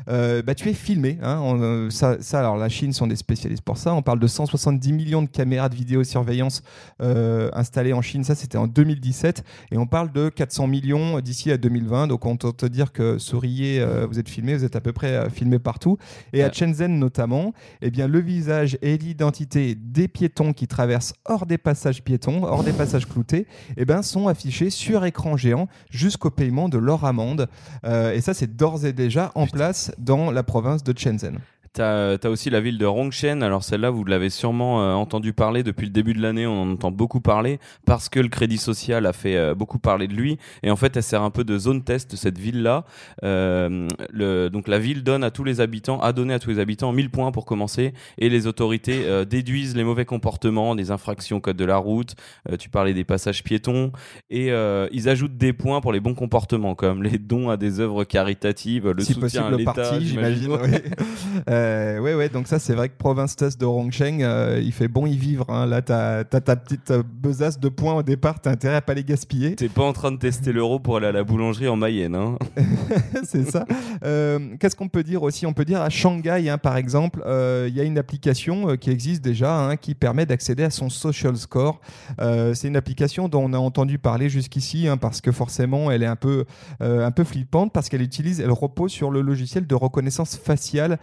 bah, 0.07 0.55
tu 0.55 0.69
es 0.69 0.73
filmé, 0.73 1.17
hein, 1.21 1.89
ça, 1.89 2.17
alors 2.39 2.55
la 2.55 2.69
Chine 2.69 2.93
sont 2.93 3.07
des 3.07 3.17
spécialistes 3.17 3.63
pour 3.63 3.77
ça, 3.77 3.93
on 3.93 4.01
parle 4.01 4.19
de 4.19 4.27
170 4.27 4.93
millions 4.93 5.23
de 5.23 5.27
caméras 5.27 5.67
de 5.67 5.75
vidéosurveillance 5.75 6.61
installées 7.01 7.91
en 7.91 8.01
Chine, 8.01 8.23
ça 8.23 8.35
c'était 8.35 8.57
en 8.57 8.67
2017, 8.67 9.43
et 9.71 9.77
on 9.77 9.87
parle 9.87 10.13
de 10.13 10.29
400 10.29 10.67
millions 10.67 11.19
d'ici 11.19 11.51
à 11.51 11.57
2020, 11.57 12.07
donc 12.07 12.25
on 12.25 12.37
peut 12.37 12.53
te 12.53 12.65
dire 12.65 12.93
que 12.93 13.17
souriez, 13.17 13.85
vous 14.09 14.19
êtes 14.19 14.29
filmé, 14.29 14.55
vous 14.55 14.63
êtes 14.63 14.77
à 14.77 14.81
peu 14.81 14.93
près 14.93 15.29
filmé 15.33 15.59
partout, 15.59 15.97
et 16.31 16.43
à. 16.43 16.51
Shenzhen 16.51 16.99
notamment, 16.99 17.53
eh 17.81 17.91
bien, 17.91 18.07
le 18.07 18.19
visage 18.19 18.77
et 18.81 18.97
l'identité 18.97 19.75
des 19.75 20.07
piétons 20.07 20.53
qui 20.53 20.67
traversent 20.67 21.13
hors 21.25 21.45
des 21.45 21.57
passages 21.57 22.03
piétons, 22.03 22.43
hors 22.43 22.63
des 22.63 22.73
passages 22.73 23.07
cloutés, 23.07 23.47
eh 23.77 23.85
ben, 23.85 24.01
sont 24.01 24.27
affichés 24.27 24.69
sur 24.69 25.05
écran 25.05 25.35
géant 25.37 25.67
jusqu'au 25.89 26.29
paiement 26.29 26.69
de 26.69 26.77
leur 26.77 27.05
amende. 27.05 27.49
Euh, 27.85 28.13
et 28.13 28.21
ça, 28.21 28.33
c'est 28.33 28.55
d'ores 28.55 28.85
et 28.85 28.93
déjà 28.93 29.31
en 29.35 29.47
place 29.47 29.91
dans 29.97 30.31
la 30.31 30.43
province 30.43 30.83
de 30.83 30.97
Shenzhen. 30.97 31.39
T'as 31.75 32.17
as 32.23 32.29
aussi 32.29 32.51
la 32.51 32.61
ville 32.61 32.77
de 32.77 32.85
Rongshen. 32.85 33.41
Alors 33.41 33.63
celle-là, 33.63 33.89
vous 33.89 34.03
l'avez 34.05 34.29
sûrement 34.29 34.83
euh, 34.83 34.93
entendu 34.93 35.33
parler 35.33 35.63
depuis 35.63 35.85
le 35.87 35.91
début 35.91 36.13
de 36.13 36.21
l'année. 36.21 36.45
On 36.45 36.61
en 36.61 36.71
entend 36.73 36.91
beaucoup 36.91 37.19
parler 37.19 37.59
parce 37.87 38.09
que 38.09 38.19
le 38.19 38.27
Crédit 38.27 38.59
Social 38.59 39.07
a 39.07 39.11
fait 39.13 39.35
euh, 39.35 39.55
beaucoup 39.55 39.79
parler 39.79 40.07
de 40.07 40.13
lui. 40.13 40.37
Et 40.61 40.69
en 40.69 40.75
fait, 40.75 40.95
elle 40.95 41.01
sert 41.01 41.23
un 41.23 41.31
peu 41.31 41.43
de 41.43 41.57
zone 41.57 41.83
test 41.83 42.15
cette 42.15 42.37
ville-là. 42.37 42.85
Euh, 43.23 43.87
le- 44.11 44.49
donc 44.49 44.67
la 44.67 44.77
ville 44.77 45.03
donne 45.03 45.23
à 45.23 45.31
tous 45.31 45.43
les 45.43 45.61
habitants, 45.61 45.99
a 45.99 46.13
donné 46.13 46.35
à 46.35 46.39
tous 46.39 46.51
les 46.51 46.59
habitants 46.59 46.91
1000 46.91 47.09
points 47.09 47.31
pour 47.31 47.45
commencer. 47.45 47.93
Et 48.19 48.29
les 48.29 48.45
autorités 48.45 49.05
euh, 49.05 49.25
déduisent 49.25 49.75
les 49.75 49.83
mauvais 49.83 50.05
comportements, 50.05 50.75
des 50.75 50.91
infractions 50.91 51.37
au 51.37 51.41
code 51.41 51.57
de 51.57 51.65
la 51.65 51.77
route. 51.77 52.13
Euh, 52.51 52.55
tu 52.55 52.69
parlais 52.69 52.93
des 52.93 53.03
passages 53.03 53.43
piétons. 53.43 53.91
Et 54.29 54.51
euh, 54.51 54.87
ils 54.91 55.09
ajoutent 55.09 55.37
des 55.37 55.53
points 55.53 55.81
pour 55.81 55.91
les 55.91 55.99
bons 55.99 56.13
comportements, 56.13 56.75
comme 56.75 57.01
les 57.01 57.17
dons 57.17 57.49
à 57.49 57.57
des 57.57 57.79
œuvres 57.79 58.03
caritatives, 58.03 58.91
le 58.91 59.03
si 59.03 59.13
soutien 59.13 59.49
possible 59.49 59.53
à 59.55 59.57
l'État. 59.57 59.99
j'imagine. 59.99 60.57
Ouais. 61.63 61.69
ouais. 61.69 61.73
Euh, 61.93 61.99
ouais, 61.99 62.13
ouais, 62.15 62.29
donc 62.29 62.47
ça, 62.47 62.59
c'est 62.59 62.73
vrai 62.73 62.89
que 62.89 62.97
province 62.97 63.35
test 63.35 63.59
de 63.59 63.65
Rongsheng, 63.65 64.21
euh, 64.21 64.59
il 64.63 64.71
fait 64.71 64.87
bon 64.87 65.05
y 65.05 65.15
vivre. 65.17 65.49
hein. 65.49 65.65
Là, 65.65 65.81
t'as 65.81 66.19
as 66.19 66.23
ta 66.23 66.55
petite 66.55 66.91
euh, 66.91 67.03
besace 67.03 67.59
de 67.59 67.69
points 67.69 67.93
au 67.95 68.03
départ, 68.03 68.39
t'as 68.41 68.51
intérêt 68.51 68.75
à 68.75 68.81
pas 68.81 68.93
les 68.93 69.03
gaspiller. 69.03 69.55
T'es 69.55 69.69
pas 69.69 69.83
en 69.83 69.93
train 69.93 70.11
de 70.11 70.17
tester 70.17 70.51
l'euro 70.51 70.79
pour 70.79 70.97
aller 70.97 71.07
à 71.07 71.11
la 71.11 71.23
boulangerie 71.23 71.67
en 71.67 71.75
Mayenne, 71.75 72.15
hein 72.15 72.37
c'est 73.23 73.49
ça. 73.49 73.65
Euh, 74.03 74.39
Qu'est-ce 74.59 74.75
qu'on 74.75 74.87
peut 74.89 75.03
dire 75.03 75.23
aussi? 75.23 75.45
On 75.45 75.53
peut 75.53 75.65
dire 75.65 75.81
à 75.81 75.89
Shanghai, 75.89 76.49
hein, 76.49 76.57
par 76.57 76.77
exemple, 76.77 77.23
il 77.25 77.73
y 77.73 77.79
a 77.79 77.83
une 77.83 77.97
application 77.97 78.77
qui 78.77 78.89
existe 78.89 79.23
déjà 79.23 79.59
hein, 79.67 79.75
qui 79.77 79.95
permet 79.95 80.25
d'accéder 80.25 80.63
à 80.63 80.69
son 80.69 80.89
social 80.89 81.35
score. 81.37 81.79
C'est 82.19 82.67
une 82.67 82.75
application 82.75 83.29
dont 83.29 83.43
on 83.43 83.53
a 83.53 83.57
entendu 83.57 83.97
parler 83.99 84.29
jusqu'ici 84.29 84.87
hein, 84.87 84.97
parce 84.97 85.21
que 85.21 85.31
forcément 85.31 85.91
elle 85.91 86.03
est 86.03 86.07
un 86.07 86.15
peu, 86.15 86.45
un 86.79 87.11
peu 87.11 87.23
flippante 87.23 87.71
parce 87.73 87.89
qu'elle 87.89 88.01
utilise, 88.01 88.39
elle 88.39 88.51
repose 88.51 88.91
sur 88.91 89.11
le 89.11 89.21
logiciel 89.21 89.65
de 89.67 89.75
reconnaissance 89.75 90.35
faciale 90.37 90.99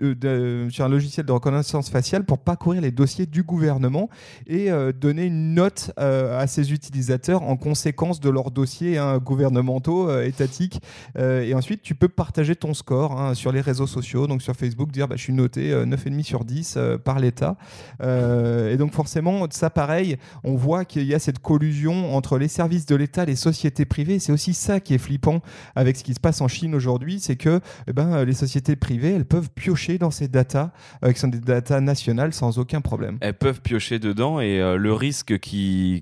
euh, 0.00 0.68
sur 0.70 0.84
un 0.84 0.88
logiciel 0.88 1.26
de 1.26 1.32
reconnaissance 1.32 1.90
faciale 1.90 2.24
pour 2.24 2.38
parcourir 2.38 2.80
les 2.82 2.90
dossiers 2.90 3.26
du 3.26 3.42
gouvernement 3.42 4.08
et 4.46 4.70
donner 5.00 5.24
une 5.24 5.54
note 5.54 5.92
à 5.96 6.46
ses 6.46 6.72
utilisateurs 6.72 7.42
en 7.42 7.56
conséquence 7.56 8.20
de 8.20 8.30
leurs 8.30 8.50
dossiers 8.50 8.98
hein, 8.98 9.18
gouvernementaux, 9.18 10.20
étatiques. 10.20 10.80
et 11.18 11.54
ensuite, 11.54 11.82
tu 11.82 11.94
peux 11.94 12.08
partager 12.08 12.56
ton 12.56 12.74
score 12.74 13.18
hein, 13.20 13.34
sur 13.34 13.52
les 13.52 13.60
réseaux 13.60 13.86
sociaux, 13.86 14.26
donc 14.26 14.42
sur 14.42 14.54
Facebook, 14.54 14.90
dire 14.90 15.08
bah, 15.08 15.16
je 15.16 15.22
suis 15.22 15.32
noté 15.32 15.72
9,5 15.72 16.22
sur 16.22 16.44
10 16.44 16.78
par 17.04 17.18
l'État. 17.18 17.56
et 18.02 18.76
donc 18.76 18.92
forcément, 18.92 19.46
ça 19.50 19.70
pareil, 19.70 20.16
on 20.44 20.54
voit 20.54 20.84
qu'il 20.84 21.04
y 21.04 21.14
a 21.14 21.18
cette 21.18 21.38
collusion 21.38 22.14
entre 22.14 22.38
les 22.38 22.48
services 22.48 22.86
de 22.86 22.96
l'État, 22.96 23.24
les 23.24 23.36
sociétés 23.36 23.84
privées. 23.84 24.18
C'est 24.18 24.32
aussi 24.32 24.54
ça 24.54 24.80
qui 24.80 24.94
est 24.94 24.98
flippant 24.98 25.40
avec 25.74 25.96
ce 25.96 26.04
qui 26.04 26.14
se 26.14 26.20
passe 26.20 26.40
en 26.40 26.48
Chine 26.48 26.74
aujourd'hui, 26.74 27.20
c'est 27.20 27.36
que 27.36 27.60
eh 27.86 27.92
ben, 27.92 28.24
les 28.24 28.34
sociétés 28.34 28.76
privées, 28.76 29.12
elles 29.12 29.24
peuvent 29.24 29.50
piocher 29.54 29.75
dans 29.98 30.10
ces 30.10 30.28
datas, 30.28 30.70
euh, 31.04 31.12
qui 31.12 31.20
sont 31.20 31.28
des 31.28 31.38
datas 31.38 31.80
nationales, 31.80 32.32
sans 32.32 32.58
aucun 32.58 32.80
problème. 32.80 33.18
Elles 33.20 33.34
peuvent 33.34 33.60
piocher 33.60 33.98
dedans 33.98 34.40
et 34.40 34.60
euh, 34.60 34.76
le 34.76 34.92
risque 34.92 35.34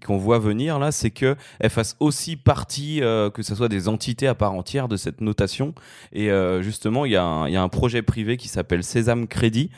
qu'on 0.05 0.19
voit 0.19 0.39
venir 0.39 0.79
là, 0.79 0.93
c'est 0.93 1.11
qu'elles 1.11 1.37
fassent 1.69 1.97
aussi 2.01 2.37
partie, 2.37 3.03
euh, 3.03 3.31
que 3.31 3.43
ce 3.43 3.55
soit 3.55 3.69
des 3.69 3.89
entités 3.89 4.27
à 4.27 4.35
part 4.35 4.53
entière 4.53 4.89
de 4.89 4.97
cette 4.97 5.21
notation. 5.21 5.75
Et 6.13 6.31
justement, 6.61 7.05
il 7.05 7.13
y, 7.13 7.17
a 7.17 7.63
un 7.63 7.69
projet 7.69 8.03
privé 8.03 8.37
qui 8.37 8.49
s'appelle 8.49 8.85
Sésame 8.85 9.27
Crédit. 9.27 9.71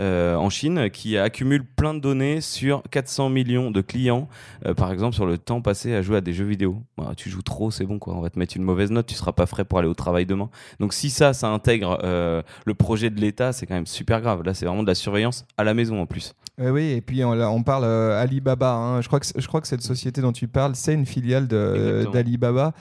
En 0.00 0.50
Chine 0.50 0.90
qui 0.90 1.16
accumule 1.16 1.64
plein 1.64 1.94
de 1.94 2.00
données 2.00 2.40
sur 2.40 2.82
400 2.90 3.28
millions 3.28 3.70
de 3.70 3.80
clients, 3.80 4.28
par 4.76 4.90
exemple 4.90 5.14
sur 5.14 5.24
le 5.24 5.38
temps 5.38 5.60
passé 5.60 5.94
à 5.94 6.02
jouer 6.02 6.16
à 6.16 6.20
des 6.20 6.32
jeux 6.32 6.44
vidéo. 6.44 6.82
Bah, 6.98 7.12
tu 7.16 7.30
joues 7.30 7.42
trop, 7.42 7.70
c'est 7.70 7.84
bon 7.84 8.00
quoi, 8.00 8.14
on 8.14 8.20
va 8.20 8.30
te 8.30 8.38
mettre 8.38 8.56
une 8.56 8.64
mauvaise 8.64 8.90
note, 8.90 9.06
tu 9.06 9.14
seras 9.14 9.32
pas 9.32 9.46
frais 9.46 9.64
pour 9.64 9.78
aller 9.78 9.88
au 9.88 9.94
travail 9.94 10.26
demain. 10.26 10.50
Donc 10.80 10.94
si 10.94 11.10
ça, 11.10 11.32
ça 11.32 11.48
intègre 11.48 11.98
le 12.02 12.74
projet 12.74 13.10
de 13.10 13.20
l'État, 13.20 13.43
c'est 13.52 13.66
quand 13.66 13.74
même 13.74 13.86
super 13.86 14.20
grave. 14.20 14.42
Là, 14.44 14.54
c'est 14.54 14.66
vraiment 14.66 14.82
de 14.82 14.88
la 14.88 14.94
surveillance 14.94 15.46
à 15.56 15.64
la 15.64 15.74
maison 15.74 16.00
en 16.00 16.06
plus. 16.06 16.34
oui, 16.58 16.90
et 16.90 17.00
puis 17.00 17.24
on, 17.24 17.62
parle 17.62 17.84
Alibaba. 17.84 18.74
Hein. 18.74 19.00
Je, 19.00 19.08
crois 19.08 19.20
que, 19.20 19.26
je 19.36 19.46
crois 19.46 19.60
que 19.60 19.66
cette 19.66 19.82
société 19.82 20.20
dont 20.20 20.32
tu 20.32 20.48
parles, 20.48 20.74
c'est 20.74 20.94
une 20.94 21.06
filiale 21.06 21.46
d'Alibaba, 21.46 22.72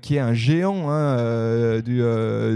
qui 0.00 0.16
est 0.16 0.20
un 0.20 0.34
géant 0.34 0.90
hein, 0.90 1.80
du, 1.80 2.02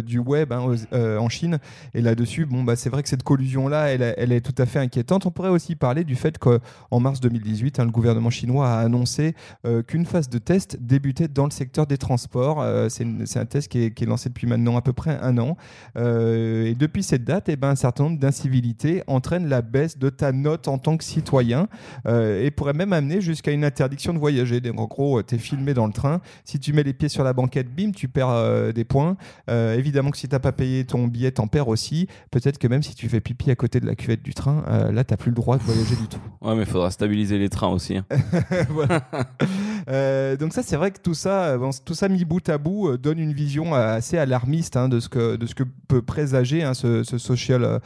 du, 0.02 0.18
web 0.18 0.52
hein, 0.52 0.74
en 0.92 1.28
Chine. 1.28 1.58
Et 1.94 2.02
là-dessus, 2.02 2.46
bon, 2.46 2.62
bah, 2.62 2.76
c'est 2.76 2.90
vrai 2.90 3.02
que 3.02 3.08
cette 3.08 3.22
collusion-là, 3.22 3.92
elle, 3.92 4.14
elle 4.16 4.32
est 4.32 4.40
tout 4.40 4.54
à 4.60 4.66
fait 4.66 4.78
inquiétante. 4.78 5.26
On 5.26 5.30
pourrait 5.30 5.48
aussi 5.48 5.76
parler 5.76 6.04
du 6.04 6.16
fait 6.16 6.38
qu'en 6.38 7.00
mars 7.00 7.20
2018, 7.20 7.80
hein, 7.80 7.84
le 7.84 7.90
gouvernement 7.90 8.30
chinois 8.30 8.68
a 8.68 8.78
annoncé 8.80 9.34
euh, 9.64 9.82
qu'une 9.82 10.06
phase 10.06 10.28
de 10.28 10.38
test 10.38 10.78
débutait 10.80 11.28
dans 11.28 11.44
le 11.44 11.50
secteur 11.50 11.86
des 11.86 11.98
transports. 11.98 12.60
Euh, 12.60 12.88
c'est 12.88 13.38
un 13.38 13.44
test 13.44 13.68
qui 13.68 13.84
est, 13.84 14.06
lancé 14.06 14.28
depuis 14.28 14.46
maintenant 14.46 14.76
à 14.76 14.82
peu 14.82 14.92
près 14.92 15.18
un 15.20 15.38
an. 15.38 15.56
Euh, 15.96 16.66
et 16.66 16.74
depuis 16.74 17.02
cette 17.02 17.24
date, 17.24 17.48
eh 17.56 17.60
ben, 17.60 17.70
un 17.70 17.76
certain 17.76 18.04
nombre 18.04 18.18
d'incivilités 18.18 19.02
entraînent 19.06 19.48
la 19.48 19.62
baisse 19.62 19.98
de 19.98 20.10
ta 20.10 20.32
note 20.32 20.68
en 20.68 20.78
tant 20.78 20.96
que 20.96 21.04
citoyen 21.04 21.68
et 22.06 22.50
pourrait 22.50 22.72
même 22.72 22.92
amener 22.92 23.20
jusqu'à 23.20 23.50
une 23.50 23.64
interdiction 23.64 24.12
de 24.12 24.18
voyager. 24.18 24.60
Donc, 24.60 24.78
en 24.78 24.86
gros, 24.86 25.22
tu 25.22 25.34
es 25.34 25.38
filmé 25.38 25.74
dans 25.74 25.86
le 25.86 25.92
train. 25.92 26.20
Si 26.44 26.58
tu 26.58 26.72
mets 26.72 26.82
les 26.82 26.92
pieds 26.92 27.08
sur 27.08 27.24
la 27.24 27.32
banquette, 27.32 27.74
bim, 27.74 27.92
tu 27.92 28.08
perds 28.08 28.72
des 28.72 28.84
points. 28.84 29.16
évidemment 29.48 30.10
que 30.10 30.18
si 30.18 30.28
tu 30.28 30.34
n'as 30.34 30.40
pas 30.40 30.52
payé 30.52 30.84
ton 30.84 31.06
billet, 31.06 31.32
tu 31.32 31.40
en 31.40 31.46
perds 31.48 31.68
aussi. 31.68 32.08
Peut-être 32.30 32.58
que 32.58 32.68
même 32.68 32.82
si 32.82 32.94
tu 32.94 33.08
fais 33.08 33.20
pipi 33.20 33.50
à 33.50 33.56
côté 33.56 33.80
de 33.80 33.86
la 33.86 33.94
cuvette 33.94 34.22
du 34.22 34.34
train, 34.34 34.64
euh, 34.68 34.92
là, 34.92 35.04
tu 35.04 35.12
n'as 35.12 35.16
plus 35.16 35.30
le 35.30 35.36
droit 35.36 35.56
de 35.56 35.62
voyager 35.62 35.96
du 35.96 36.06
tout. 36.08 36.18
Ouais, 36.40 36.54
mais 36.54 36.62
il 36.62 36.66
faudra 36.66 36.90
stabiliser 36.90 37.38
les 37.38 37.48
trains 37.48 37.68
aussi. 37.68 37.96
Hein. 37.96 38.04
Euh, 39.88 40.36
donc 40.36 40.52
ça, 40.52 40.62
c'est 40.62 40.76
vrai 40.76 40.90
que 40.90 41.00
tout 41.00 41.14
ça, 41.14 41.56
tout 41.84 41.94
ça 41.94 42.08
mis 42.08 42.24
bout 42.24 42.48
à 42.48 42.58
bout, 42.58 42.88
euh, 42.88 42.98
donne 42.98 43.18
une 43.18 43.32
vision 43.32 43.74
assez 43.74 44.18
alarmiste 44.18 44.76
hein, 44.76 44.88
de, 44.88 45.00
ce 45.00 45.08
que, 45.08 45.36
de 45.36 45.46
ce 45.46 45.54
que 45.54 45.64
peut 45.88 46.02
présager 46.02 46.62
hein, 46.62 46.74
ce, 46.74 47.02
social 47.04 47.80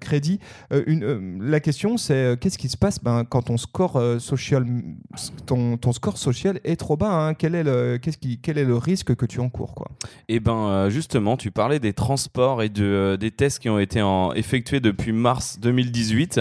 crédit. 0.00 0.40
La 0.70 1.60
question, 1.60 1.96
c'est 1.96 2.38
qu'est-ce 2.40 2.58
qui 2.58 2.68
se 2.68 2.76
passe 2.76 3.02
ben, 3.02 3.24
quand 3.24 3.42
ton 3.42 3.56
score, 3.56 4.02
social, 4.20 4.66
ton, 5.46 5.92
score 5.92 6.18
social 6.18 6.60
est 6.64 6.76
trop 6.76 6.96
bas 6.96 7.34
quel, 7.38 7.54
est 7.54 7.62
le, 7.62 7.98
quel 8.42 8.58
est 8.58 8.64
le 8.64 8.76
risque 8.76 9.14
que 9.14 9.26
tu 9.26 9.40
encours 9.40 9.74
quoi? 9.74 9.88
Eh 10.28 10.40
ben, 10.40 10.88
justement, 10.88 11.36
tu 11.36 11.50
parlais 11.50 11.78
des 11.78 11.92
transports 11.92 12.62
et 12.62 12.68
de, 12.68 13.16
des 13.20 13.30
tests 13.30 13.58
qui 13.58 13.68
ont 13.68 13.78
été 13.78 14.02
effectués 14.34 14.80
depuis 14.80 15.12
mars 15.12 15.58
2018. 15.60 16.40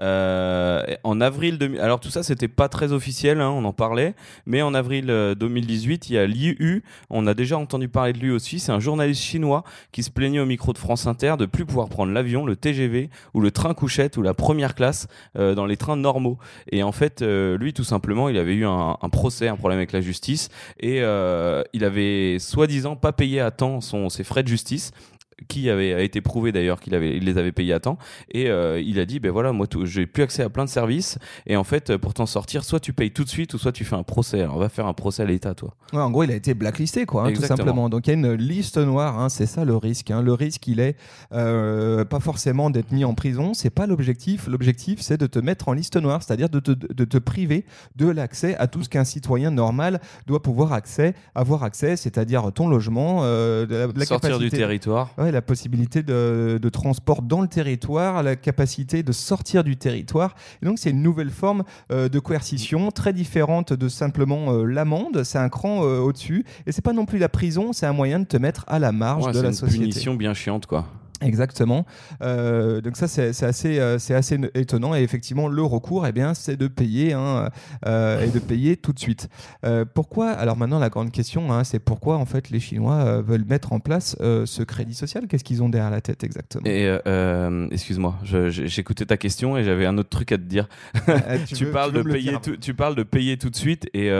Euh, 0.00 0.82
en 1.02 1.20
avril, 1.20 1.58
alors 1.80 1.98
tout 1.98 2.10
ça 2.10 2.22
c'était 2.22 2.48
pas 2.48 2.68
très 2.68 2.92
officiel, 2.92 3.40
hein, 3.40 3.50
on 3.50 3.64
en 3.64 3.72
parlait, 3.72 4.14
mais 4.46 4.62
en 4.62 4.74
avril 4.74 5.06
2018, 5.06 5.92
euh, 5.92 6.06
il 6.08 6.14
y 6.14 6.18
a 6.18 6.26
Liu 6.26 6.82
on 7.10 7.26
a 7.26 7.34
déjà 7.34 7.58
entendu 7.58 7.88
parler 7.88 8.12
de 8.12 8.18
lui 8.18 8.30
aussi, 8.30 8.58
c'est 8.58 8.72
un 8.72 8.80
journaliste 8.80 9.22
chinois 9.22 9.64
qui 9.92 10.02
se 10.02 10.10
plaignait 10.10 10.40
au 10.40 10.46
micro 10.46 10.72
de 10.72 10.78
France 10.78 11.06
Inter 11.06 11.34
de 11.38 11.46
plus 11.46 11.64
pouvoir 11.64 11.88
prendre 11.88 12.12
l'avion, 12.12 12.46
le 12.46 12.56
TGV 12.56 13.10
ou 13.34 13.40
le 13.40 13.50
train 13.50 13.74
couchette 13.74 14.16
ou 14.16 14.22
la 14.22 14.34
première 14.34 14.74
classe 14.74 15.06
euh, 15.36 15.54
dans 15.54 15.66
les 15.66 15.76
trains 15.76 15.96
normaux. 15.96 16.38
Et 16.70 16.82
en 16.82 16.92
fait, 16.92 17.22
lui 17.22 17.72
tout 17.72 17.84
simplement, 17.84 18.28
il 18.28 18.38
avait 18.38 18.54
eu 18.54 18.66
un, 18.66 18.96
procès, 19.10 19.48
un 19.48 19.56
problème 19.56 19.78
avec 19.78 19.92
la 19.92 20.00
justice, 20.00 20.48
et 20.80 20.98
il 20.98 21.84
avait 21.84 22.38
soi-disant 22.38 22.96
pas 22.96 23.12
payé 23.12 23.40
à 23.40 23.50
temps 23.50 23.80
ses 23.80 24.24
frais 24.24 24.42
de 24.42 24.48
justice 24.48 24.92
qui 25.46 25.70
avait 25.70 25.94
a 25.94 26.00
été 26.00 26.20
prouvé 26.20 26.52
d'ailleurs 26.52 26.80
qu'il 26.80 26.94
avait 26.94 27.16
il 27.16 27.24
les 27.24 27.38
avait 27.38 27.52
payés 27.52 27.72
à 27.72 27.80
temps. 27.80 27.98
Et 28.30 28.50
euh, 28.50 28.80
il 28.80 28.98
a 28.98 29.04
dit 29.04 29.20
ben 29.20 29.30
voilà 29.30 29.52
moi 29.52 29.66
j'ai 29.84 30.06
plus 30.06 30.22
accès 30.22 30.42
à 30.42 30.48
plein 30.48 30.64
de 30.64 30.70
services. 30.70 31.18
Et 31.46 31.56
en 31.56 31.64
fait 31.64 31.96
pour 31.96 32.14
t'en 32.14 32.26
sortir 32.26 32.64
soit 32.64 32.80
tu 32.80 32.92
payes 32.92 33.12
tout 33.12 33.24
de 33.24 33.28
suite 33.28 33.54
ou 33.54 33.58
soit 33.58 33.72
tu 33.72 33.84
fais 33.84 33.96
un 33.96 34.02
procès. 34.02 34.42
Alors 34.42 34.56
on 34.56 34.60
va 34.60 34.68
faire 34.68 34.86
un 34.86 34.94
procès 34.94 35.22
à 35.22 35.26
l'État 35.26 35.54
toi. 35.54 35.74
Ouais, 35.92 36.00
en 36.00 36.10
gros 36.10 36.24
il 36.24 36.30
a 36.32 36.34
été 36.34 36.54
blacklisté 36.54 37.06
quoi 37.06 37.26
hein, 37.26 37.32
tout 37.32 37.42
simplement. 37.42 37.88
Donc 37.88 38.06
il 38.06 38.10
y 38.10 38.12
a 38.12 38.16
une 38.16 38.32
liste 38.32 38.78
noire 38.78 39.18
hein, 39.18 39.28
c'est 39.28 39.46
ça 39.46 39.64
le 39.64 39.76
risque 39.76 40.10
hein. 40.10 40.22
le 40.22 40.32
risque 40.32 40.66
il 40.66 40.80
est 40.80 40.96
euh, 41.32 42.04
pas 42.04 42.20
forcément 42.20 42.70
d'être 42.70 42.90
mis 42.90 43.04
en 43.04 43.14
prison. 43.14 43.54
C'est 43.54 43.70
pas 43.70 43.86
l'objectif. 43.86 44.48
L'objectif 44.48 45.00
c'est 45.00 45.18
de 45.18 45.26
te 45.26 45.38
mettre 45.38 45.68
en 45.68 45.72
liste 45.72 45.96
noire 45.96 46.22
c'est-à-dire 46.22 46.48
de 46.48 46.60
te, 46.60 46.72
de 46.72 47.04
te 47.04 47.18
priver 47.18 47.64
de 47.96 48.08
l'accès 48.08 48.56
à 48.56 48.66
tout 48.66 48.82
ce 48.82 48.88
qu'un 48.88 49.04
citoyen 49.04 49.50
normal 49.50 50.00
doit 50.26 50.42
pouvoir 50.42 50.72
accès 50.72 51.14
avoir 51.34 51.62
accès 51.62 51.96
c'est-à-dire 51.96 52.52
ton 52.52 52.68
logement 52.68 53.20
euh, 53.22 53.88
la, 53.94 54.04
sortir 54.04 54.38
du 54.38 54.50
territoire 54.50 55.14
la 55.32 55.42
possibilité 55.42 56.02
de, 56.02 56.68
transport 56.72 57.22
dans 57.22 57.40
le 57.40 57.48
territoire, 57.48 58.22
la 58.22 58.36
capacité 58.36 59.02
de 59.02 59.12
sortir 59.12 59.64
du 59.64 59.76
territoire. 59.76 60.34
Et 60.62 60.66
donc 60.66 60.78
c'est 60.78 60.90
une 60.90 61.02
nouvelle 61.02 61.30
forme 61.30 61.64
euh, 61.90 62.08
de 62.08 62.18
coercition 62.18 62.90
très 62.90 63.12
différente 63.12 63.72
de 63.72 63.88
simplement 63.88 64.52
euh, 64.52 64.64
l'amende. 64.64 65.22
C'est 65.24 65.38
un 65.38 65.48
cran 65.48 65.84
euh, 65.84 65.98
au-dessus. 65.98 66.44
Et 66.66 66.72
c'est 66.72 66.82
pas 66.82 66.92
non 66.92 67.06
plus 67.06 67.18
la 67.18 67.28
prison, 67.28 67.72
c'est 67.72 67.86
un 67.86 67.92
moyen 67.92 68.20
de 68.20 68.26
te 68.26 68.36
mettre 68.36 68.64
à 68.68 68.78
la 68.78 68.92
marge 68.92 69.32
de 69.32 69.40
la 69.40 69.52
société. 69.52 69.70
C'est 69.70 69.76
une 69.76 69.90
punition 69.90 70.14
bien 70.14 70.34
chiante, 70.34 70.66
quoi. 70.66 70.86
Exactement. 71.20 71.84
Euh, 72.22 72.80
donc 72.80 72.96
ça 72.96 73.08
c'est 73.08 73.42
assez 73.42 73.78
euh, 73.80 73.98
c'est 73.98 74.14
assez 74.14 74.38
étonnant 74.54 74.94
et 74.94 75.02
effectivement 75.02 75.48
le 75.48 75.62
recours 75.62 76.06
eh 76.06 76.12
bien 76.12 76.32
c'est 76.34 76.56
de 76.56 76.68
payer 76.68 77.12
hein, 77.12 77.48
euh, 77.86 78.24
et 78.24 78.28
de 78.28 78.38
payer 78.38 78.76
tout 78.76 78.92
de 78.92 78.98
suite. 78.98 79.28
pourquoi 79.94 80.30
Alors 80.30 80.56
maintenant 80.56 80.78
la 80.78 80.88
grande 80.88 81.10
question 81.10 81.52
hein, 81.52 81.64
c'est 81.64 81.80
pourquoi 81.80 82.16
en 82.16 82.24
fait 82.24 82.50
les 82.50 82.60
Chinois 82.60 83.20
veulent 83.22 83.44
mettre 83.44 83.72
en 83.72 83.80
place 83.80 84.16
ce 84.20 84.62
crédit 84.62 84.94
social? 84.94 85.26
Qu'est-ce 85.26 85.44
qu'ils 85.44 85.62
ont 85.62 85.68
derrière 85.68 85.90
la 85.90 86.00
tête 86.00 86.22
exactement? 86.24 86.64
Et 86.66 86.88
excuse-moi, 87.70 88.16
j'écoutais 88.22 89.06
ta 89.06 89.16
question 89.16 89.56
et 89.56 89.64
j'avais 89.64 89.86
un 89.86 89.98
autre 89.98 90.10
truc 90.10 90.32
à 90.32 90.38
te 90.38 90.42
dire. 90.42 90.68
tu, 91.46 91.66
parles 91.66 91.92
de 91.92 92.02
payer 92.02 92.36
tout, 92.42 92.56
tu 92.56 92.74
parles 92.74 92.94
de 92.94 93.02
payer 93.02 93.36
tout 93.36 93.50
de 93.50 93.56
suite 93.56 93.88
et 93.94 94.10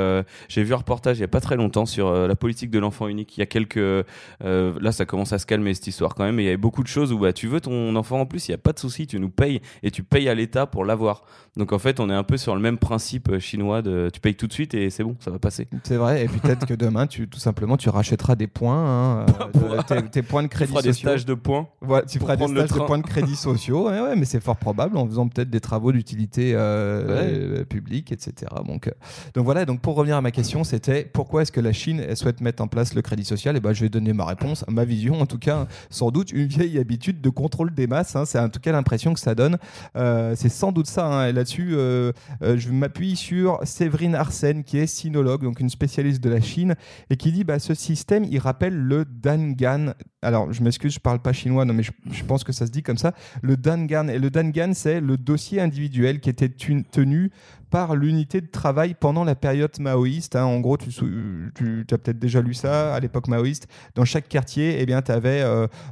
j'ai 0.48 0.62
vu 0.62 0.74
un 0.74 0.78
reportage 0.78 1.18
il 1.18 1.20
y 1.20 1.24
a 1.24 1.28
pas 1.28 1.40
très 1.40 1.56
longtemps 1.56 1.86
sur 1.86 2.12
la 2.12 2.36
politique 2.36 2.70
de 2.70 2.78
l'enfant 2.78 3.08
unique. 3.08 3.36
Il 3.36 3.40
y 3.40 3.42
a 3.42 3.46
quelques 3.46 4.04
là 4.40 4.92
ça 4.92 5.04
commence 5.04 5.32
à 5.32 5.38
se 5.38 5.46
calmer 5.46 5.74
cette 5.74 5.86
histoire 5.86 6.14
quand 6.14 6.24
même. 6.24 6.40
Et 6.40 6.44
il 6.44 6.46
y 6.46 6.48
avait 6.48 6.56
beaucoup 6.56 6.82
de 6.82 6.87
chose 6.88 7.12
où 7.12 7.18
bah, 7.18 7.32
tu 7.32 7.46
veux 7.46 7.60
ton 7.60 7.94
enfant 7.96 8.20
en 8.20 8.26
plus, 8.26 8.48
il 8.48 8.50
n'y 8.50 8.54
a 8.54 8.58
pas 8.58 8.72
de 8.72 8.78
souci, 8.78 9.06
tu 9.06 9.18
nous 9.20 9.30
payes 9.30 9.60
et 9.82 9.90
tu 9.90 10.02
payes 10.02 10.28
à 10.28 10.34
l'État 10.34 10.66
pour 10.66 10.84
l'avoir. 10.84 11.22
Donc 11.56 11.72
en 11.72 11.78
fait, 11.78 11.98
on 12.00 12.08
est 12.08 12.14
un 12.14 12.22
peu 12.22 12.36
sur 12.36 12.54
le 12.54 12.60
même 12.60 12.78
principe 12.78 13.30
euh, 13.30 13.40
chinois 13.40 13.82
de 13.82 14.10
tu 14.12 14.20
payes 14.20 14.36
tout 14.36 14.46
de 14.46 14.52
suite 14.52 14.74
et 14.74 14.90
c'est 14.90 15.02
bon, 15.02 15.16
ça 15.18 15.30
va 15.30 15.38
passer. 15.38 15.66
C'est 15.82 15.96
vrai, 15.96 16.24
et 16.24 16.28
peut-être 16.28 16.66
que 16.66 16.74
demain, 16.74 17.06
tu, 17.06 17.28
tout 17.28 17.40
simplement, 17.40 17.76
tu 17.76 17.88
rachèteras 17.88 18.36
des 18.36 18.46
points, 18.46 19.24
hein, 19.24 19.26
euh, 19.56 20.02
tes, 20.12 20.22
points 20.22 20.42
de 20.42 20.48
crédit 20.48 20.72
tu 20.72 20.78
feras 20.78 20.82
des 20.82 20.92
stages 20.92 21.26
de 21.26 21.34
points. 21.34 21.68
Voilà, 21.80 22.06
tu 22.06 22.18
feras 22.18 22.36
des 22.36 22.46
stages 22.46 22.70
de 22.70 22.78
points 22.78 22.98
de 22.98 23.06
crédit 23.06 23.36
sociaux, 23.36 23.88
ouais, 23.88 24.00
ouais, 24.00 24.16
mais 24.16 24.24
c'est 24.24 24.40
fort 24.40 24.56
probable 24.56 24.96
en 24.96 25.06
faisant 25.06 25.28
peut-être 25.28 25.50
des 25.50 25.60
travaux 25.60 25.90
d'utilité 25.90 26.52
euh, 26.54 27.64
publique, 27.64 28.12
etc. 28.12 28.52
Donc, 28.64 28.90
donc 29.34 29.44
voilà, 29.44 29.64
donc 29.64 29.80
pour 29.80 29.96
revenir 29.96 30.16
à 30.16 30.20
ma 30.20 30.30
question, 30.30 30.64
c'était 30.64 31.04
pourquoi 31.04 31.42
est-ce 31.42 31.52
que 31.52 31.60
la 31.60 31.72
Chine 31.72 32.00
elle 32.06 32.16
souhaite 32.16 32.40
mettre 32.40 32.62
en 32.62 32.68
place 32.68 32.94
le 32.94 33.02
crédit 33.02 33.24
social? 33.24 33.56
Et 33.56 33.60
ben, 33.60 33.72
je 33.72 33.82
vais 33.82 33.88
donner 33.88 34.12
ma 34.12 34.24
réponse, 34.24 34.64
ma 34.68 34.84
vision 34.84 35.20
en 35.20 35.26
tout 35.26 35.38
cas, 35.38 35.66
sans 35.90 36.10
doute 36.10 36.32
une 36.32 36.46
vieille 36.46 36.77
habitude 36.78 37.20
de 37.20 37.30
contrôle 37.30 37.74
des 37.74 37.86
masses. 37.86 38.16
Hein, 38.16 38.24
c'est 38.24 38.38
en 38.38 38.48
tout 38.48 38.60
cas 38.60 38.72
l'impression 38.72 39.14
que 39.14 39.20
ça 39.20 39.34
donne. 39.34 39.58
Euh, 39.96 40.34
c'est 40.36 40.48
sans 40.48 40.72
doute 40.72 40.86
ça. 40.86 41.06
Hein, 41.06 41.32
là-dessus, 41.32 41.70
euh, 41.72 42.12
euh, 42.42 42.56
je 42.56 42.70
m'appuie 42.70 43.16
sur 43.16 43.60
Séverine 43.64 44.14
Arsène, 44.14 44.64
qui 44.64 44.78
est 44.78 44.86
sinologue, 44.86 45.42
donc 45.42 45.60
une 45.60 45.70
spécialiste 45.70 46.22
de 46.22 46.30
la 46.30 46.40
Chine, 46.40 46.74
et 47.10 47.16
qui 47.16 47.32
dit 47.32 47.44
bah, 47.44 47.58
ce 47.58 47.74
système, 47.74 48.24
il 48.24 48.38
rappelle 48.38 48.74
le 48.74 49.04
Dangan. 49.04 49.94
Alors, 50.22 50.52
je 50.52 50.62
m'excuse, 50.62 50.94
je 50.94 50.98
parle 51.00 51.20
pas 51.20 51.32
chinois, 51.32 51.64
non, 51.64 51.74
mais 51.74 51.84
je, 51.84 52.24
pense 52.24 52.42
que 52.42 52.52
ça 52.52 52.66
se 52.66 52.72
dit 52.72 52.82
comme 52.82 52.98
ça. 52.98 53.14
Le 53.40 53.56
Dangan. 53.56 54.08
Et 54.08 54.18
le 54.18 54.30
Dangan, 54.30 54.72
c'est 54.74 55.00
le 55.00 55.16
dossier 55.16 55.60
individuel 55.60 56.18
qui 56.20 56.28
était 56.28 56.48
tenu 56.48 57.30
par 57.70 57.94
l'unité 57.94 58.40
de 58.40 58.46
travail 58.46 58.94
pendant 58.98 59.24
la 59.24 59.34
période 59.34 59.70
maoïste. 59.78 60.36
hein. 60.36 60.44
En 60.44 60.60
gros, 60.60 60.76
tu, 60.78 60.88
as 61.90 61.98
peut-être 61.98 62.18
déjà 62.18 62.40
lu 62.40 62.54
ça 62.54 62.94
à 62.94 63.00
l'époque 63.00 63.28
maoïste. 63.28 63.68
Dans 63.94 64.04
chaque 64.04 64.28
quartier, 64.28 64.80
eh 64.80 64.86
tu 64.86 65.12
avais 65.12 65.42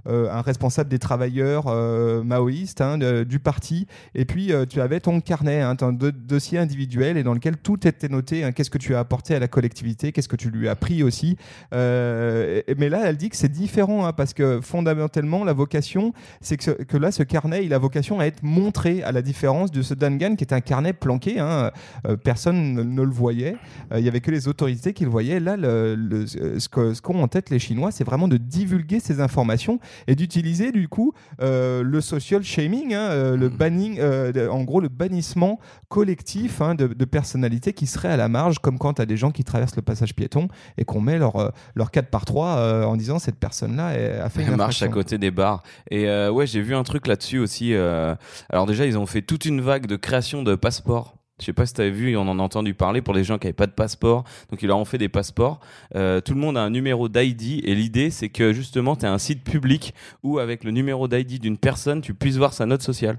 un 0.06 0.40
responsable 0.40 0.88
des 0.88 0.98
travailleurs 0.98 1.66
euh, 1.68 2.22
maoïstes 2.22 2.80
hein, 2.80 2.98
du 3.24 3.38
parti. 3.38 3.86
Et 4.14 4.24
puis, 4.24 4.52
euh, 4.52 4.64
tu 4.64 4.80
avais 4.80 5.00
ton 5.00 5.20
carnet, 5.20 5.60
hein, 5.60 5.76
ton 5.76 5.92
do- 5.92 6.10
dossier 6.10 6.58
individuel 6.58 7.16
et 7.16 7.22
dans 7.22 7.34
lequel 7.34 7.58
tout 7.58 7.86
était 7.86 8.08
noté. 8.08 8.42
hein. 8.42 8.52
Qu'est-ce 8.52 8.70
que 8.70 8.78
tu 8.78 8.94
as 8.94 8.98
apporté 8.98 9.34
à 9.34 9.38
la 9.38 9.48
collectivité? 9.48 10.12
Qu'est-ce 10.12 10.28
que 10.28 10.36
tu 10.36 10.50
lui 10.50 10.68
as 10.68 10.76
pris 10.76 11.02
aussi? 11.02 11.36
Euh, 11.74 12.62
Mais 12.78 12.88
là, 12.88 13.02
elle 13.04 13.18
dit 13.18 13.28
que 13.28 13.36
c'est 13.36 13.52
différent 13.52 14.06
parce 14.16 14.34
que 14.34 14.60
fondamentalement, 14.60 15.44
la 15.44 15.52
vocation, 15.52 16.12
c'est 16.40 16.56
que, 16.56 16.64
ce- 16.64 16.70
que 16.70 16.96
là, 16.96 17.12
ce 17.12 17.22
carnet, 17.22 17.64
il 17.64 17.72
a 17.74 17.78
vocation 17.78 18.18
à 18.20 18.24
être 18.26 18.42
montré 18.42 19.02
à 19.02 19.12
la 19.12 19.22
différence 19.22 19.70
de 19.70 19.82
ce 19.82 19.94
Dangan 19.94 20.34
qui 20.36 20.44
est 20.44 20.52
un 20.52 20.60
carnet 20.60 20.92
planqué. 20.92 21.38
hein. 21.38 21.70
Euh, 22.08 22.16
personne 22.16 22.74
ne, 22.74 22.82
ne 22.82 23.02
le 23.02 23.10
voyait. 23.10 23.56
Euh, 23.92 23.98
Il 24.00 24.04
y 24.04 24.08
avait 24.08 24.20
que 24.20 24.30
les 24.30 24.48
autorités 24.48 24.92
qui 24.92 25.04
le 25.04 25.10
voyaient. 25.10 25.40
Là, 25.40 25.56
le- 25.56 25.94
le- 25.94 26.26
ce 26.26 27.00
qu'ont 27.00 27.22
en 27.22 27.28
tête 27.28 27.50
les 27.50 27.58
Chinois, 27.58 27.90
c'est 27.90 28.04
vraiment 28.04 28.28
de 28.28 28.36
divulguer 28.36 29.00
ces 29.00 29.20
informations 29.20 29.78
et 30.06 30.14
d'utiliser 30.14 30.72
du 30.72 30.88
coup 30.88 31.12
euh, 31.42 31.82
le 31.82 32.00
social 32.00 32.42
shaming, 32.42 32.94
hein, 32.94 33.08
euh, 33.10 33.36
le 33.36 33.48
banning, 33.48 33.98
euh, 34.00 34.32
de- 34.32 34.48
en 34.48 34.64
gros 34.64 34.80
le 34.80 34.88
bannissement 34.88 35.58
collectif 35.88 36.60
hein, 36.60 36.74
de, 36.74 36.86
de 36.88 37.04
personnalités 37.04 37.72
qui 37.72 37.86
seraient 37.86 38.10
à 38.12 38.16
la 38.16 38.28
marge, 38.28 38.58
comme 38.58 38.78
quand 38.78 38.94
tu 38.94 39.02
as 39.02 39.06
des 39.06 39.16
gens 39.16 39.30
qui 39.30 39.44
traversent 39.44 39.76
le 39.76 39.82
passage 39.82 40.14
piéton 40.14 40.48
et 40.78 40.84
qu'on 40.84 41.00
met 41.00 41.18
leur, 41.18 41.36
euh, 41.36 41.48
leur 41.74 41.90
4 41.90 42.08
par 42.10 42.24
3 42.24 42.56
euh, 42.56 42.84
en 42.84 42.96
disant 42.96 43.18
cette 43.18 43.36
personne-là 43.36 43.94
est- 43.94 44.05
a 44.10 44.28
fait 44.28 44.42
une 44.42 44.48
Elle 44.48 44.56
marche 44.56 44.82
à 44.82 44.88
côté 44.88 45.18
des 45.18 45.30
bars. 45.30 45.62
Et 45.90 46.08
euh, 46.08 46.30
ouais, 46.30 46.46
j'ai 46.46 46.60
vu 46.60 46.74
un 46.74 46.82
truc 46.82 47.06
là-dessus 47.06 47.38
aussi. 47.38 47.74
euh, 47.74 48.14
Alors 48.50 48.66
déjà, 48.66 48.86
ils 48.86 48.98
ont 48.98 49.06
fait 49.06 49.22
toute 49.22 49.44
une 49.44 49.60
vague 49.60 49.86
de 49.86 49.96
création 49.96 50.42
de 50.42 50.54
passeports. 50.54 51.16
Je 51.38 51.44
sais 51.44 51.52
pas 51.52 51.66
si 51.66 51.74
tu 51.74 51.82
avais 51.82 51.90
vu, 51.90 52.16
on 52.16 52.22
en 52.22 52.38
a 52.38 52.42
entendu 52.42 52.72
parler 52.72 53.02
pour 53.02 53.12
les 53.12 53.22
gens 53.22 53.36
qui 53.36 53.46
n'avaient 53.46 53.52
pas 53.52 53.66
de 53.66 53.72
passeport. 53.72 54.24
Donc 54.50 54.62
ils 54.62 54.68
leur 54.68 54.78
ont 54.78 54.86
fait 54.86 54.96
des 54.96 55.10
passeports. 55.10 55.60
Euh, 55.94 56.22
tout 56.22 56.32
le 56.32 56.40
monde 56.40 56.56
a 56.56 56.62
un 56.62 56.70
numéro 56.70 57.10
d'ID 57.10 57.62
et 57.62 57.74
l'idée 57.74 58.10
c'est 58.10 58.30
que 58.30 58.54
justement 58.54 58.96
tu 58.96 59.04
as 59.04 59.12
un 59.12 59.18
site 59.18 59.44
public 59.44 59.92
où 60.22 60.38
avec 60.38 60.64
le 60.64 60.70
numéro 60.70 61.08
d'ID 61.08 61.38
d'une 61.38 61.58
personne, 61.58 62.00
tu 62.00 62.14
puisses 62.14 62.36
voir 62.36 62.54
sa 62.54 62.64
note 62.64 62.80
sociale. 62.80 63.18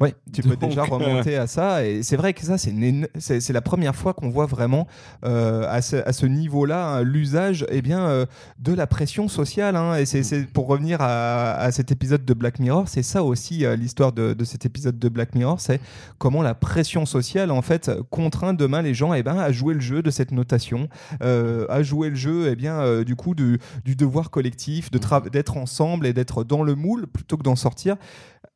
Ouais, 0.00 0.14
tu 0.32 0.42
peux 0.42 0.50
Donc, 0.50 0.70
déjà 0.70 0.84
remonter 0.84 1.36
à 1.36 1.46
ça. 1.48 1.84
Et 1.84 2.04
c'est 2.04 2.16
vrai 2.16 2.32
que 2.32 2.42
ça, 2.42 2.56
c'est 2.56 2.70
une 2.70 3.08
la 3.52 3.60
première 3.60 3.96
fois 3.96 4.14
qu'on 4.14 4.28
voit 4.30 4.46
vraiment 4.46 4.86
euh, 5.24 5.66
à 5.68 5.82
ce, 5.82 5.96
à 5.96 6.12
ce 6.12 6.24
niveau-là 6.26 6.86
hein, 6.88 7.02
l'usage 7.02 7.66
eh 7.70 7.82
bien, 7.82 8.00
euh, 8.06 8.24
de 8.60 8.72
la 8.72 8.86
pression 8.86 9.26
sociale. 9.26 9.74
hein. 9.74 9.96
Et 9.96 10.06
c'est- 10.06 10.22
c'est 10.22 10.44
pour 10.46 10.68
revenir 10.68 10.98
à, 11.00 11.54
à 11.54 11.72
cet 11.72 11.90
épisode 11.90 12.24
de 12.24 12.34
Black 12.34 12.60
Mirror, 12.60 12.86
c'est 12.88 13.02
ça 13.02 13.24
aussi 13.24 13.64
euh, 13.64 13.74
l'histoire 13.74 14.12
de, 14.12 14.34
de 14.34 14.44
cet 14.44 14.64
épisode 14.66 14.98
de 15.00 15.08
Black 15.08 15.34
Mirror, 15.34 15.60
c'est 15.60 15.80
comment 16.18 16.42
la 16.42 16.54
pression 16.54 17.04
sociale 17.04 17.50
en 17.50 17.62
fait 17.62 17.90
contraint 18.10 18.54
demain 18.54 18.82
les 18.82 18.94
gens 18.94 19.14
eh 19.14 19.22
ben, 19.24 19.36
à 19.38 19.50
jouer 19.50 19.74
le 19.74 19.80
jeu 19.80 20.02
de 20.02 20.10
cette 20.12 20.30
notation, 20.30 20.88
euh, 21.22 21.66
à 21.68 21.82
jouer 21.82 22.10
le 22.10 22.14
jeu 22.16 22.48
eh 22.50 22.56
bien, 22.56 22.78
euh, 22.80 23.02
du 23.04 23.16
coup 23.16 23.34
du, 23.34 23.58
du 23.84 23.96
devoir 23.96 24.30
collectif, 24.30 24.90
de 24.92 24.98
tra- 24.98 25.28
d'être 25.28 25.56
ensemble 25.56 26.06
et 26.06 26.12
d'être 26.12 26.44
dans 26.44 26.62
le 26.62 26.76
moule 26.76 27.06
plutôt 27.08 27.36
que 27.36 27.42
d'en 27.42 27.56
sortir. 27.56 27.96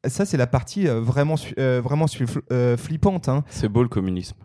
Ça, 0.05 0.25
c'est 0.27 0.37
la 0.37 0.49
partie 0.49 0.89
euh, 0.89 1.01
vraiment, 1.35 1.53
euh, 1.59 1.81
vraiment 1.83 2.07
euh, 2.53 2.77
flippante. 2.77 3.29
hein. 3.29 3.45
C'est 3.49 3.69
beau 3.69 3.83
le 3.83 3.89
communisme. 3.89 4.37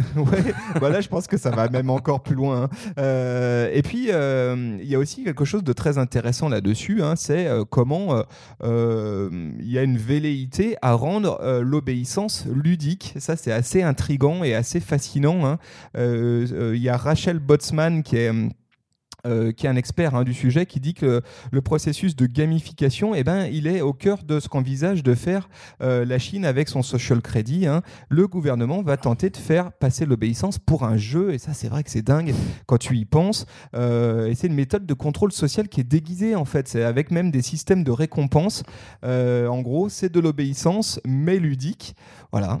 ouais, 0.16 0.54
bah 0.80 0.88
là, 0.88 1.02
je 1.02 1.08
pense 1.08 1.26
que 1.26 1.36
ça 1.36 1.50
va 1.50 1.68
même 1.68 1.90
encore 1.90 2.22
plus 2.22 2.34
loin. 2.34 2.62
hein. 2.62 2.68
Euh, 2.98 3.68
et 3.70 3.82
puis, 3.82 4.06
euh, 4.10 4.78
il 4.80 4.88
y 4.88 4.94
a 4.94 4.98
aussi 4.98 5.24
quelque 5.24 5.44
chose 5.44 5.62
de 5.62 5.74
très 5.74 5.98
intéressant 5.98 6.48
là-dessus, 6.48 7.02
hein, 7.02 7.16
c'est 7.16 7.46
euh, 7.46 7.64
comment 7.68 8.22
il 8.62 9.70
y 9.70 9.78
a 9.78 9.82
une 9.82 9.98
velléité 9.98 10.76
à 10.80 10.94
rendre 10.94 11.60
l'obéissance 11.62 12.46
ludique. 12.46 13.12
Ça, 13.18 13.36
c'est 13.36 13.52
assez 13.52 13.82
intrigant 13.82 14.42
et 14.42 14.54
assez 14.54 14.80
fascinant. 14.80 15.44
hein. 15.44 15.58
Il 15.96 16.76
y 16.80 16.88
a 16.88 16.96
Rachel 16.96 17.38
Botsman 17.38 18.02
qui 18.02 18.16
est... 18.16 18.32
euh, 19.26 19.52
qui 19.52 19.66
est 19.66 19.68
un 19.68 19.76
expert 19.76 20.14
hein, 20.14 20.24
du 20.24 20.34
sujet, 20.34 20.66
qui 20.66 20.80
dit 20.80 20.94
que 20.94 21.22
le 21.50 21.60
processus 21.60 22.16
de 22.16 22.26
gamification, 22.26 23.14
eh 23.14 23.24
ben, 23.24 23.46
il 23.46 23.66
est 23.66 23.80
au 23.80 23.92
cœur 23.92 24.22
de 24.22 24.40
ce 24.40 24.48
qu'envisage 24.48 25.02
de 25.02 25.14
faire 25.14 25.48
euh, 25.82 26.04
la 26.04 26.18
Chine 26.18 26.44
avec 26.44 26.68
son 26.68 26.82
social 26.82 27.20
credit. 27.20 27.66
hein. 27.66 27.82
Le 28.08 28.26
gouvernement 28.26 28.82
va 28.82 28.96
tenter 28.96 29.30
de 29.30 29.36
faire 29.36 29.72
passer 29.72 30.06
l'obéissance 30.06 30.58
pour 30.58 30.84
un 30.84 30.96
jeu, 30.96 31.32
et 31.32 31.38
ça, 31.38 31.52
c'est 31.52 31.68
vrai 31.68 31.82
que 31.82 31.90
c'est 31.90 32.02
dingue 32.02 32.34
quand 32.66 32.78
tu 32.78 32.96
y 32.96 33.04
penses. 33.04 33.46
Euh, 33.74 34.26
et 34.26 34.34
c'est 34.34 34.46
une 34.46 34.54
méthode 34.54 34.86
de 34.86 34.94
contrôle 34.94 35.32
social 35.32 35.68
qui 35.68 35.80
est 35.80 35.84
déguisée, 35.84 36.34
en 36.34 36.44
fait. 36.44 36.68
C'est 36.68 36.84
avec 36.84 37.10
même 37.10 37.30
des 37.30 37.42
systèmes 37.42 37.84
de 37.84 37.90
récompense. 37.90 38.62
En 39.02 39.60
gros, 39.60 39.88
c'est 39.88 40.10
de 40.10 40.20
l'obéissance, 40.20 41.00
mais 41.04 41.38
ludique. 41.38 41.94
Voilà. 42.32 42.60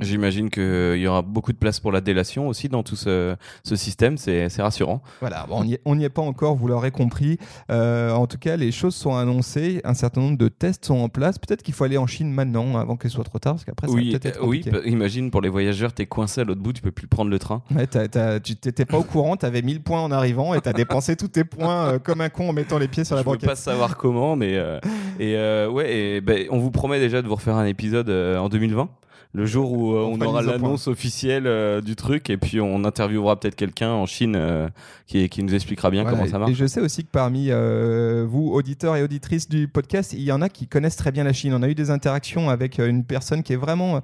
J'imagine 0.00 0.50
qu'il 0.50 0.98
y 0.98 1.06
aura 1.06 1.22
beaucoup 1.22 1.52
de 1.52 1.58
place 1.58 1.80
pour 1.80 1.92
la 1.92 2.00
délation 2.00 2.48
aussi 2.48 2.68
dans 2.68 2.82
tout 2.82 2.96
ce, 2.96 3.36
ce 3.64 3.76
système, 3.76 4.16
c'est 4.18 4.48
rassurant. 4.58 5.02
Voilà, 5.20 5.46
bon, 5.48 5.60
on 5.60 5.64
n'y 5.64 5.75
on 5.84 5.96
n'y 5.96 6.04
est 6.04 6.08
pas 6.08 6.22
encore, 6.22 6.54
vous 6.56 6.68
l'aurez 6.68 6.90
compris. 6.90 7.38
Euh, 7.70 8.10
en 8.12 8.26
tout 8.26 8.38
cas, 8.38 8.56
les 8.56 8.72
choses 8.72 8.94
sont 8.94 9.14
annoncées, 9.16 9.80
un 9.84 9.94
certain 9.94 10.20
nombre 10.20 10.38
de 10.38 10.48
tests 10.48 10.86
sont 10.86 10.96
en 10.98 11.08
place. 11.08 11.38
Peut-être 11.38 11.62
qu'il 11.62 11.74
faut 11.74 11.84
aller 11.84 11.98
en 11.98 12.06
Chine 12.06 12.30
maintenant, 12.32 12.76
hein, 12.76 12.80
avant 12.80 12.96
qu'il 12.96 13.10
soit 13.10 13.24
trop 13.24 13.38
tard, 13.38 13.54
parce 13.54 13.64
qu'après, 13.64 13.88
oui, 13.88 14.12
va 14.12 14.18
peut-être 14.18 14.36
être 14.36 14.42
euh, 14.42 14.46
oui, 14.46 14.60
p- 14.60 14.82
imagine 14.86 15.30
pour 15.30 15.40
les 15.40 15.48
voyageurs, 15.48 15.92
t'es 15.92 16.06
coincé 16.06 16.40
à 16.40 16.44
l'autre 16.44 16.60
bout, 16.60 16.72
tu 16.72 16.82
peux 16.82 16.90
plus 16.92 17.06
prendre 17.06 17.30
le 17.30 17.38
train. 17.38 17.62
Ouais, 17.74 17.86
t'as- 17.86 18.08
t'as- 18.08 18.40
tu 18.40 18.56
t'étais 18.56 18.84
pas 18.84 18.98
au 18.98 19.02
courant, 19.04 19.36
tu 19.36 19.46
avais 19.46 19.62
1000 19.62 19.82
points 19.82 20.02
en 20.02 20.10
arrivant 20.12 20.54
et 20.54 20.60
tu 20.60 20.68
as 20.68 20.72
dépensé 21.00 21.16
tous 21.16 21.28
tes 21.28 21.44
points 21.44 21.86
euh, 21.94 21.98
comme 21.98 22.20
un 22.20 22.28
con 22.28 22.48
en 22.48 22.52
mettant 22.52 22.78
les 22.78 22.88
pieds 22.88 23.04
sur 23.04 23.14
la 23.16 23.22
Je 23.22 23.26
veux 23.26 23.32
banquette. 23.32 23.48
pas 23.48 23.56
savoir 23.56 23.96
comment, 23.96 24.36
mais 24.36 24.52
euh, 24.56 24.78
et 25.18 25.34
ouais, 25.72 25.92
et, 25.96 26.20
ben, 26.20 26.46
on 26.50 26.58
vous 26.58 26.70
promet 26.70 26.98
déjà 27.00 27.22
de 27.22 27.28
vous 27.28 27.34
refaire 27.36 27.56
un 27.56 27.66
épisode 27.66 28.08
en 28.10 28.48
2020. 28.48 28.88
Le 29.36 29.44
jour 29.44 29.70
où 29.70 29.92
euh, 29.92 30.00
On 30.00 30.18
aura 30.22 30.40
l'annonce 30.40 30.88
officielle 30.88 31.46
euh, 31.46 31.82
du 31.82 31.94
truc 31.94 32.30
et 32.30 32.38
puis 32.38 32.58
on 32.58 32.84
interviewera 32.84 33.38
peut-être 33.38 33.54
quelqu'un 33.54 33.90
en 33.90 34.06
Chine 34.06 34.34
euh, 34.34 34.66
qui, 35.06 35.28
qui 35.28 35.42
nous 35.42 35.54
expliquera 35.54 35.90
bien 35.90 36.04
Voilà, 36.04 36.16
comment 36.16 36.30
ça 36.30 36.38
Et 36.38 36.40
marche. 36.40 36.54
je 36.54 36.64
sais 36.64 36.80
aussi 36.80 37.04
que 37.04 37.10
parmi 37.10 37.50
vous, 37.50 38.50
auditeurs 38.54 38.96
et 38.96 39.02
auditrices 39.02 39.46
du 39.46 39.68
podcast, 39.68 40.14
il 40.14 40.22
y 40.22 40.32
en 40.32 40.40
a 40.40 40.48
qui 40.48 40.66
connaissent 40.66 40.96
très 40.96 41.12
bien 41.12 41.22
la 41.22 41.34
Chine. 41.34 41.52
On 41.52 41.62
a 41.62 41.68
eu 41.68 41.74
des 41.74 41.90
interactions 41.90 42.48
avec 42.48 42.78
une 42.78 43.04
personne 43.04 43.42
qui 43.42 43.52
est 43.52 43.56
vraiment 43.56 44.00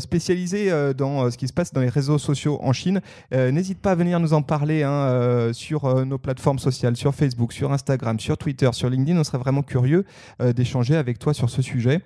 spécialisée 0.00 0.72
dans 0.96 1.30
ce 1.30 1.38
qui 1.38 1.46
se 1.46 1.52
passe 1.52 1.72
dans 1.72 1.80
les 1.80 1.88
réseaux 1.88 2.18
sociaux 2.18 2.58
en 2.62 2.72
Chine. 2.72 3.00
N'hésite 3.32 3.78
pas 3.78 3.92
à 3.92 3.94
venir 3.94 4.18
nous 4.18 4.32
en 4.32 4.42
parler 4.42 4.82
hein, 4.82 5.50
sur 5.52 6.04
nos 6.04 6.18
plateformes 6.18 6.58
sociales, 6.58 6.96
sur 6.96 7.14
Facebook, 7.14 7.52
sur 7.52 7.72
Instagram, 7.72 8.18
sur 8.18 8.36
Twitter, 8.36 8.70
sur 8.72 8.90
LinkedIn. 8.90 9.18
On 9.20 9.24
serait 9.24 9.38
vraiment 9.38 9.62
curieux 9.62 10.04
d'échanger 10.40 10.96
avec 10.96 11.20
toi 11.20 11.32
sur 11.32 11.48
ce 11.48 11.62
sujet. 11.62 12.00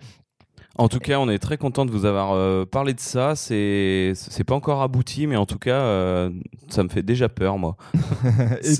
En 0.78 0.88
tout 0.88 0.98
cas, 0.98 1.18
on 1.18 1.28
est 1.30 1.38
très 1.38 1.56
content 1.56 1.86
de 1.86 1.90
vous 1.90 2.04
avoir 2.04 2.32
euh, 2.32 2.66
parlé 2.66 2.92
de 2.92 3.00
ça. 3.00 3.34
C'est 3.34 4.12
c'est 4.14 4.44
pas 4.44 4.54
encore 4.54 4.82
abouti, 4.82 5.26
mais 5.26 5.36
en 5.36 5.46
tout 5.46 5.58
cas, 5.58 5.80
euh, 5.80 6.30
ça 6.68 6.82
me 6.82 6.88
fait 6.90 7.02
déjà 7.02 7.30
peur, 7.30 7.56
moi. 7.56 7.76
Et 8.62 8.74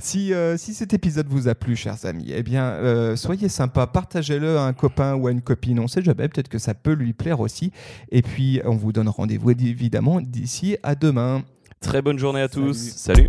si, 0.00 0.34
euh, 0.34 0.56
si 0.56 0.74
cet 0.74 0.94
épisode 0.94 1.28
vous 1.28 1.46
a 1.46 1.54
plu, 1.54 1.76
chers 1.76 2.04
amis, 2.06 2.32
eh 2.34 2.42
bien, 2.42 3.14
soyez 3.16 3.48
sympas, 3.48 3.86
partagez-le 3.86 4.58
à 4.58 4.62
un 4.64 4.72
copain 4.72 5.14
ou 5.14 5.28
à 5.28 5.30
une 5.30 5.42
copine. 5.42 5.78
On 5.78 5.86
sait 5.88 6.02
jamais, 6.02 6.28
peut-être 6.28 6.48
que 6.48 6.58
ça 6.58 6.74
peut 6.74 6.94
lui 6.94 7.12
plaire 7.12 7.38
aussi. 7.38 7.70
Et 8.10 8.22
puis, 8.22 8.60
on 8.64 8.74
vous 8.74 8.92
donne 8.92 9.08
rendez-vous 9.08 9.50
évidemment 9.50 10.20
d'ici 10.20 10.76
à 10.82 10.96
demain. 10.96 11.42
Très 11.80 12.02
bonne 12.02 12.18
journée 12.18 12.40
à 12.42 12.48
Salut. 12.48 12.66
tous. 12.66 12.76
Salut. 12.96 13.28